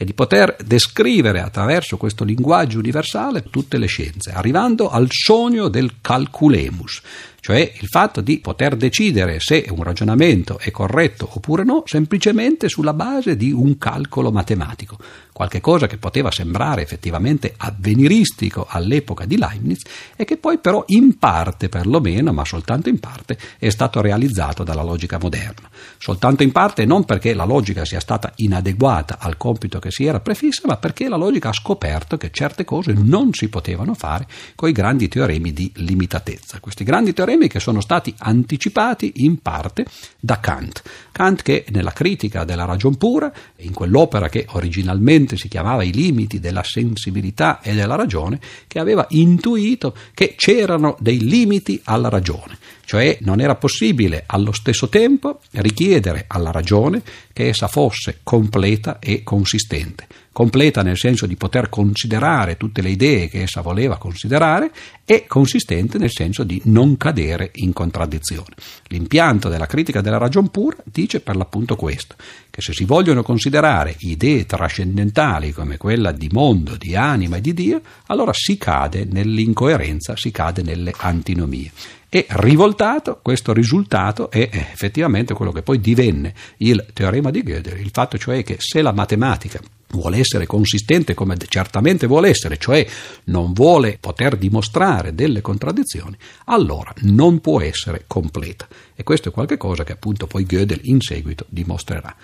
[0.00, 5.96] e di poter descrivere attraverso questo linguaggio universale tutte le scienze, arrivando al sogno del
[6.00, 7.02] calculemus,
[7.40, 12.94] cioè il fatto di poter decidere se un ragionamento è corretto oppure no, semplicemente sulla
[12.94, 14.96] base di un calcolo matematico
[15.40, 19.80] qualche cosa che poteva sembrare effettivamente avveniristico all'epoca di Leibniz
[20.14, 24.82] e che poi però in parte perlomeno, ma soltanto in parte, è stato realizzato dalla
[24.82, 25.70] logica moderna.
[25.96, 30.20] Soltanto in parte non perché la logica sia stata inadeguata al compito che si era
[30.20, 34.68] prefissa, ma perché la logica ha scoperto che certe cose non si potevano fare con
[34.68, 36.60] i grandi teoremi di limitatezza.
[36.60, 39.86] Questi grandi teoremi che sono stati anticipati in parte
[40.20, 40.82] da Kant.
[41.12, 46.40] Kant che nella critica della ragion pura, in quell'opera che originalmente si chiamava I limiti
[46.40, 52.58] della sensibilità e della ragione, che aveva intuito che c'erano dei limiti alla ragione
[52.90, 57.00] cioè non era possibile allo stesso tempo richiedere alla ragione
[57.32, 60.08] che essa fosse completa e consistente.
[60.32, 64.72] Completa nel senso di poter considerare tutte le idee che essa voleva considerare
[65.04, 68.54] e consistente nel senso di non cadere in contraddizione.
[68.88, 72.16] L'impianto della critica della ragion pura dice per l'appunto questo,
[72.50, 77.54] che se si vogliono considerare idee trascendentali come quella di mondo, di anima e di
[77.54, 81.70] Dio, allora si cade nell'incoerenza, si cade nelle antinomie
[82.12, 87.90] e rivoltato questo risultato è effettivamente quello che poi divenne il teorema di Gödel, il
[87.92, 89.60] fatto cioè che se la matematica
[89.90, 92.84] vuole essere consistente come certamente vuole essere, cioè
[93.24, 96.16] non vuole poter dimostrare delle contraddizioni,
[96.46, 98.66] allora non può essere completa.
[98.94, 102.14] E questo è qualcosa che appunto poi Gödel in seguito dimostrerà.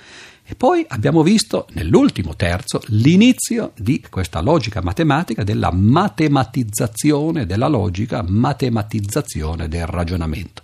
[0.48, 8.22] E poi abbiamo visto nell'ultimo terzo l'inizio di questa logica matematica della matematizzazione della logica,
[8.24, 10.62] matematizzazione del ragionamento.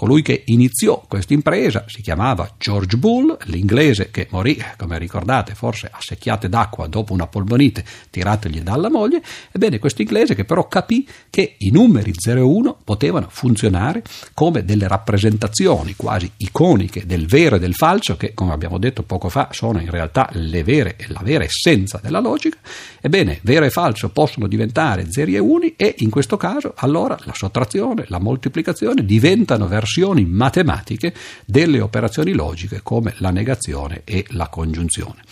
[0.00, 5.90] Colui che iniziò questa impresa si chiamava George Bull, l'inglese che morì, come ricordate, forse
[5.92, 9.20] a secchiate d'acqua dopo una polmonite tirategli dalla moglie.
[9.52, 14.02] Ebbene, questo inglese che però capì che i numeri 0 e 1 potevano funzionare
[14.32, 19.28] come delle rappresentazioni quasi iconiche del vero e del falso, che come abbiamo detto poco
[19.28, 22.56] fa sono in realtà le vere e la vera essenza della logica.
[23.02, 27.34] Ebbene, vero e falso possono diventare 0 e 1 e in questo caso allora la
[27.34, 31.12] sottrazione, la moltiplicazione diventano verso versioni matematiche
[31.44, 35.22] delle operazioni logiche come la negazione e la congiunzione.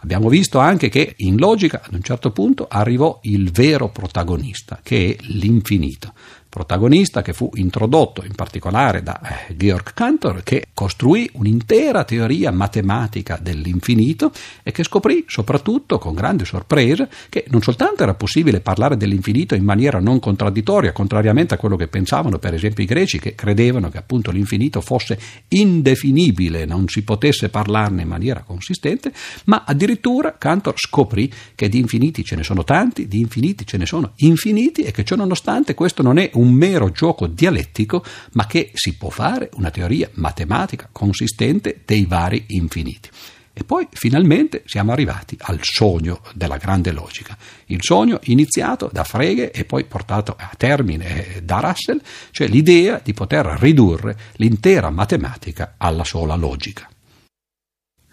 [0.00, 5.16] Abbiamo visto anche che in logica ad un certo punto arrivò il vero protagonista, che
[5.16, 6.12] è l'infinito
[6.54, 13.36] protagonista che fu introdotto in particolare da eh, Georg Cantor, che costruì un'intera teoria matematica
[13.42, 14.30] dell'infinito
[14.62, 19.64] e che scoprì soprattutto con grande sorpresa che non soltanto era possibile parlare dell'infinito in
[19.64, 23.98] maniera non contraddittoria, contrariamente a quello che pensavano per esempio i greci che credevano che
[23.98, 25.18] appunto l'infinito fosse
[25.48, 29.12] indefinibile, non si potesse parlarne in maniera consistente,
[29.46, 33.86] ma addirittura Cantor scoprì che di infiniti ce ne sono tanti, di infiniti ce ne
[33.86, 38.46] sono infiniti e che ciò nonostante questo non è un un mero gioco dialettico, ma
[38.46, 43.08] che si può fare una teoria matematica consistente dei vari infiniti.
[43.56, 49.52] E poi finalmente siamo arrivati al sogno della grande logica, il sogno iniziato da Frege
[49.52, 52.00] e poi portato a termine da Russell,
[52.32, 56.88] cioè l'idea di poter ridurre l'intera matematica alla sola logica.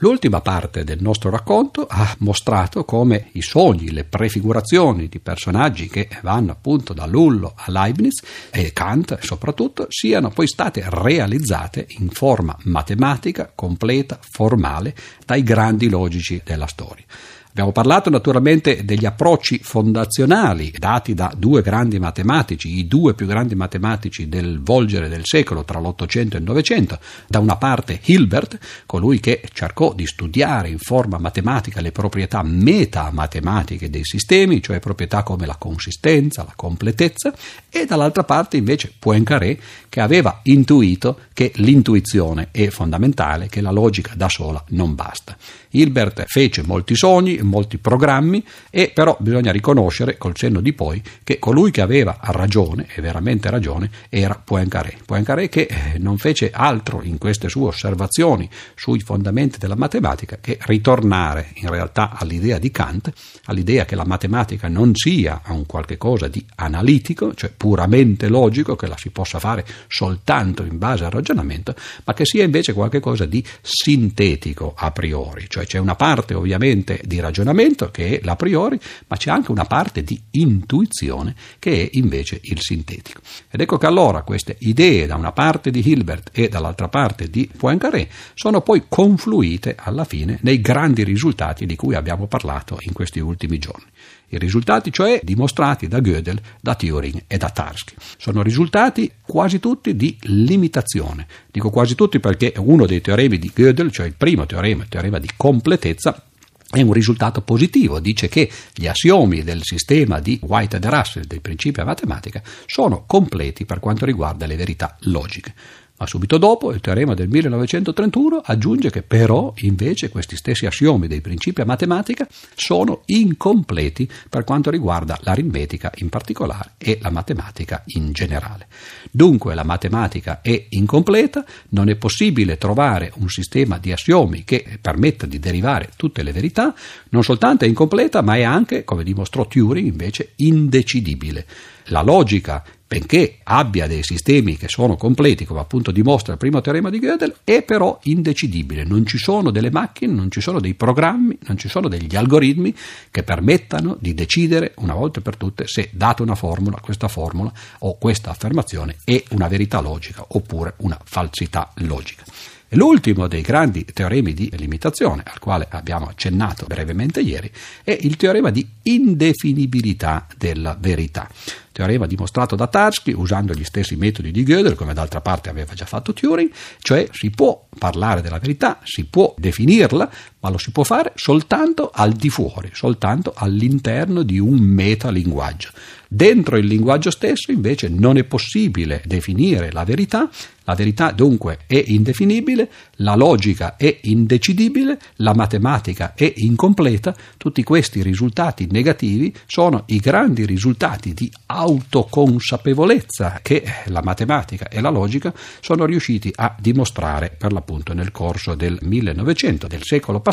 [0.02, 6.10] L'ultima parte del nostro racconto ha mostrato come i sogni, le prefigurazioni di personaggi che
[6.24, 12.58] vanno appunto da Lullo a Leibniz e Kant soprattutto siano poi state realizzate in forma
[12.64, 17.06] matematica, completa, formale dai grandi logici della storia.
[17.52, 23.56] Abbiamo parlato naturalmente degli approcci fondazionali dati da due grandi matematici, i due più grandi
[23.56, 26.98] matematici del volgere del secolo tra l'Ottocento e il Novecento.
[27.28, 33.90] Da una parte Hilbert, colui che cercò di studiare in forma matematica le proprietà metamatematiche
[33.90, 37.34] dei sistemi, cioè proprietà come la consistenza, la completezza,
[37.70, 39.60] e dall'altra parte invece Poincaré,
[39.90, 45.36] che aveva intuito che l'intuizione è fondamentale, che la logica da sola non basta.
[45.72, 51.40] Hilbert fece molti sogni, molti programmi e però bisogna riconoscere col senno di poi che
[51.40, 54.98] colui che aveva ragione, e veramente ragione, era Poincaré.
[55.06, 60.58] Poincaré che eh, non fece altro in queste sue osservazioni sui fondamenti della matematica che
[60.62, 63.12] ritornare in realtà all'idea di Kant,
[63.46, 68.88] all'idea che la matematica non sia un qualche cosa di analitico, cioè puramente logico, che
[68.88, 73.44] la si possa fare soltanto in base al ragionamento, ma che sia invece qualcosa di
[73.62, 78.80] sintetico a priori, cioè c'è una parte ovviamente di ragionamento ragionamento che è l'a priori,
[79.08, 83.22] ma c'è anche una parte di intuizione che è invece il sintetico.
[83.50, 87.50] Ed ecco che allora queste idee da una parte di Hilbert e dall'altra parte di
[87.56, 93.20] Poincaré sono poi confluite alla fine nei grandi risultati di cui abbiamo parlato in questi
[93.20, 93.86] ultimi giorni.
[94.34, 97.96] I risultati, cioè, dimostrati da Gödel, da Turing e da Tarski.
[98.18, 101.28] Sono risultati quasi tutti di limitazione.
[101.52, 105.20] Dico quasi tutti perché uno dei teoremi di Gödel, cioè il primo teorema, il teorema
[105.20, 106.31] di completezza,
[106.72, 111.42] è un risultato positivo, dice che gli assiomi del sistema di White e Russell dei
[111.42, 115.54] principi a matematica sono completi per quanto riguarda le verità logiche.
[116.02, 121.22] Ma subito dopo il teorema del 1931 aggiunge che però invece questi stessi assiomi dei
[121.22, 128.14] principi a matematica sono incompleti per quanto riguarda l'aritmetica in particolare e la matematica in
[128.14, 128.66] generale.
[129.12, 135.28] Dunque la matematica è incompleta, non è possibile trovare un sistema di assiomi che permetta
[135.28, 136.74] di derivare tutte le verità,
[137.10, 141.46] non soltanto è incompleta ma è anche, come dimostrò Turing, invece indecidibile.
[141.86, 146.90] La logica benché abbia dei sistemi che sono completi, come appunto dimostra il primo teorema
[146.90, 148.84] di Gödel, è però indecidibile.
[148.84, 152.76] Non ci sono delle macchine, non ci sono dei programmi, non ci sono degli algoritmi
[153.10, 157.50] che permettano di decidere una volta per tutte se data una formula, questa formula
[157.80, 162.26] o questa affermazione è una verità logica oppure una falsità logica.
[162.74, 167.50] L'ultimo dei grandi teoremi di limitazione, al quale abbiamo accennato brevemente ieri,
[167.84, 171.30] è il teorema di indefinibilità della verità.
[171.72, 175.86] Teorema dimostrato da Tarski usando gli stessi metodi di Gödel, come d'altra parte aveva già
[175.86, 180.10] fatto Turing, cioè si può parlare della verità, si può definirla,
[180.42, 185.70] ma lo si può fare soltanto al di fuori, soltanto all'interno di un metalinguaggio.
[186.14, 190.30] Dentro il linguaggio stesso invece non è possibile definire la verità,
[190.66, 198.04] la verità dunque è indefinibile, la logica è indecidibile, la matematica è incompleta, tutti questi
[198.04, 205.86] risultati negativi sono i grandi risultati di autoconsapevolezza che la matematica e la logica sono
[205.86, 210.31] riusciti a dimostrare per l'appunto nel corso del 1900, del secolo passato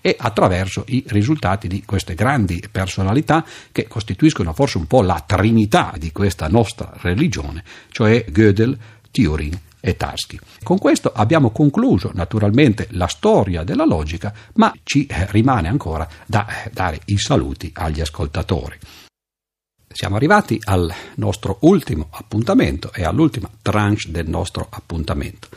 [0.00, 5.92] e attraverso i risultati di queste grandi personalità che costituiscono forse un po' la trinità
[5.96, 8.76] di questa nostra religione, cioè Gödel,
[9.10, 10.40] Turing e Tarski.
[10.62, 17.00] Con questo abbiamo concluso naturalmente la storia della logica, ma ci rimane ancora da dare
[17.06, 18.78] i saluti agli ascoltatori.
[19.92, 25.48] Siamo arrivati al nostro ultimo appuntamento e all'ultima tranche del nostro appuntamento.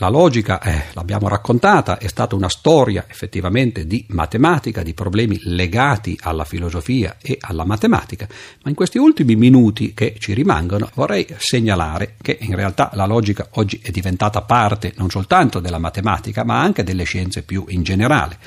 [0.00, 6.18] La logica, eh, l'abbiamo raccontata, è stata una storia effettivamente di matematica, di problemi legati
[6.22, 8.26] alla filosofia e alla matematica,
[8.62, 13.48] ma in questi ultimi minuti che ci rimangono vorrei segnalare che in realtà la logica
[13.56, 18.38] oggi è diventata parte non soltanto della matematica, ma anche delle scienze più in generale.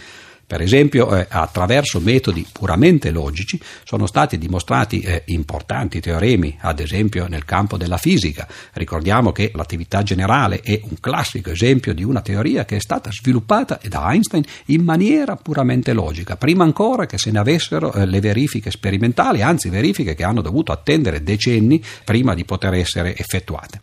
[0.54, 7.26] Per esempio, eh, attraverso metodi puramente logici sono stati dimostrati eh, importanti teoremi, ad esempio
[7.28, 8.48] nel campo della fisica.
[8.74, 13.80] Ricordiamo che l'attività generale è un classico esempio di una teoria che è stata sviluppata
[13.90, 18.70] da Einstein in maniera puramente logica, prima ancora che se ne avessero eh, le verifiche
[18.70, 23.80] sperimentali, anzi verifiche che hanno dovuto attendere decenni prima di poter essere effettuate.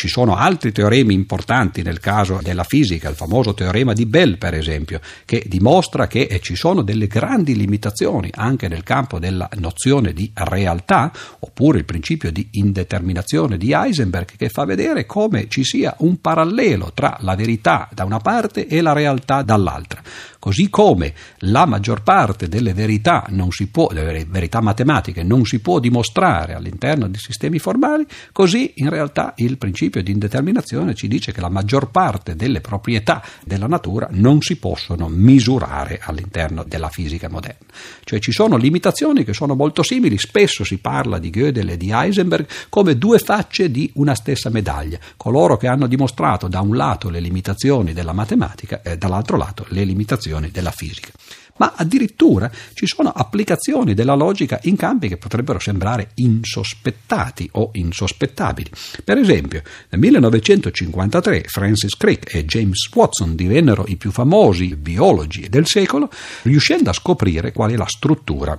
[0.00, 4.54] Ci sono altri teoremi importanti nel caso della fisica, il famoso teorema di Bell per
[4.54, 10.14] esempio, che dimostra che eh, ci sono delle grandi limitazioni anche nel campo della nozione
[10.14, 15.94] di realtà, oppure il principio di indeterminazione di Heisenberg che fa vedere come ci sia
[15.98, 20.00] un parallelo tra la verità da una parte e la realtà dall'altra.
[20.40, 23.28] Così come la maggior parte delle verità,
[23.70, 29.34] può, delle verità matematiche non si può dimostrare all'interno di sistemi formali, così in realtà
[29.36, 34.40] il principio di indeterminazione ci dice che la maggior parte delle proprietà della natura non
[34.40, 37.66] si possono misurare all'interno della fisica moderna.
[38.02, 41.90] Cioè ci sono limitazioni che sono molto simili, spesso si parla di Gödel e di
[41.92, 47.10] Heisenberg come due facce di una stessa medaglia, coloro che hanno dimostrato da un lato
[47.10, 51.10] le limitazioni della matematica e dall'altro lato le limitazioni applicazioni della fisica.
[51.56, 58.70] Ma addirittura ci sono applicazioni della logica in campi che potrebbero sembrare insospettati o insospettabili.
[59.04, 65.66] Per esempio, nel 1953 Francis Crick e James Watson divennero i più famosi biologi del
[65.66, 66.10] secolo,
[66.42, 68.58] riuscendo a scoprire qual è la struttura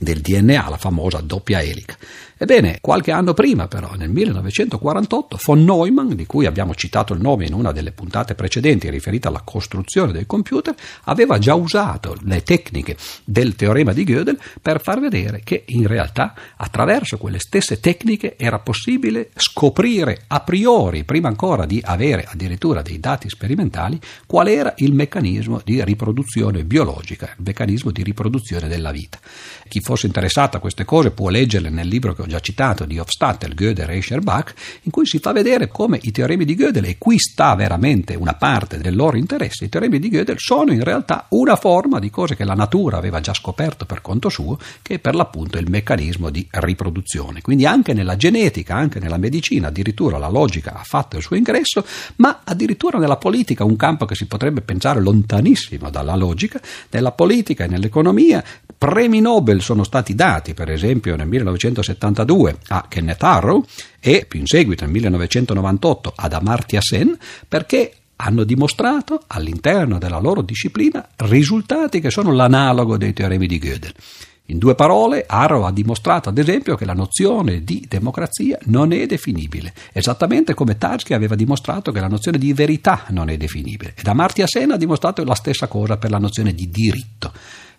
[0.00, 1.96] del DNA, la famosa doppia elica.
[2.40, 7.46] Ebbene, qualche anno prima, però, nel 1948, von Neumann, di cui abbiamo citato il nome
[7.46, 10.72] in una delle puntate precedenti riferita alla costruzione del computer,
[11.04, 16.32] aveva già usato le tecniche del teorema di Gödel per far vedere che in realtà
[16.56, 23.00] attraverso quelle stesse tecniche era possibile scoprire a priori, prima ancora di avere addirittura dei
[23.00, 29.18] dati sperimentali, qual era il meccanismo di riproduzione biologica, il meccanismo di riproduzione della vita.
[29.68, 32.98] Chi fosse interessato a queste cose può leggerle nel libro che ho già citato di
[32.98, 36.96] Hofstadter, Gödel e Scherbach, in cui si fa vedere come i teoremi di Gödel, e
[36.96, 41.26] qui sta veramente una parte del loro interesse, i teoremi di Gödel sono in realtà
[41.30, 44.98] una forma di cose che la natura aveva già scoperto per conto suo, che è
[44.98, 47.42] per l'appunto il meccanismo di riproduzione.
[47.42, 51.84] Quindi anche nella genetica, anche nella medicina, addirittura la logica ha fatto il suo ingresso,
[52.16, 56.58] ma addirittura nella politica, un campo che si potrebbe pensare lontanissimo dalla logica,
[56.90, 58.42] nella politica e nell'economia
[58.78, 63.64] Premi Nobel sono stati dati, per esempio nel 1972 a Kenneth Arrow
[64.00, 67.16] e più in seguito nel 1998 ad Amartya Sen
[67.46, 73.94] perché hanno dimostrato all'interno della loro disciplina risultati che sono l'analogo dei teoremi di Gödel.
[74.50, 79.04] In due parole, Arrow ha dimostrato ad esempio che la nozione di democrazia non è
[79.04, 83.92] definibile, esattamente come Tarski aveva dimostrato che la nozione di verità non è definibile.
[83.94, 87.30] Ed Amartya Sen ha dimostrato la stessa cosa per la nozione di diritto.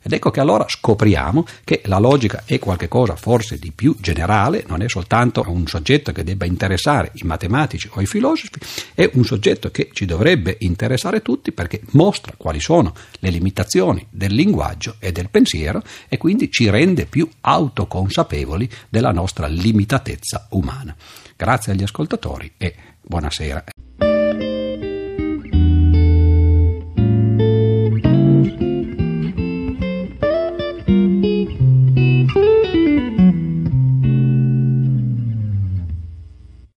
[0.02, 4.82] Ed ecco che allora scopriamo che la logica è qualcosa forse di più generale, non
[4.82, 8.60] è soltanto un soggetto che debba interessare i matematici o i filosofi,
[8.94, 14.34] è un soggetto che ci dovrebbe interessare tutti perché mostra quali sono le limitazioni del
[14.34, 20.96] linguaggio e del pensiero e quindi ci rende più autoconsapevoli della nostra limitatezza umana.
[21.36, 23.64] Grazie agli ascoltatori e buonasera.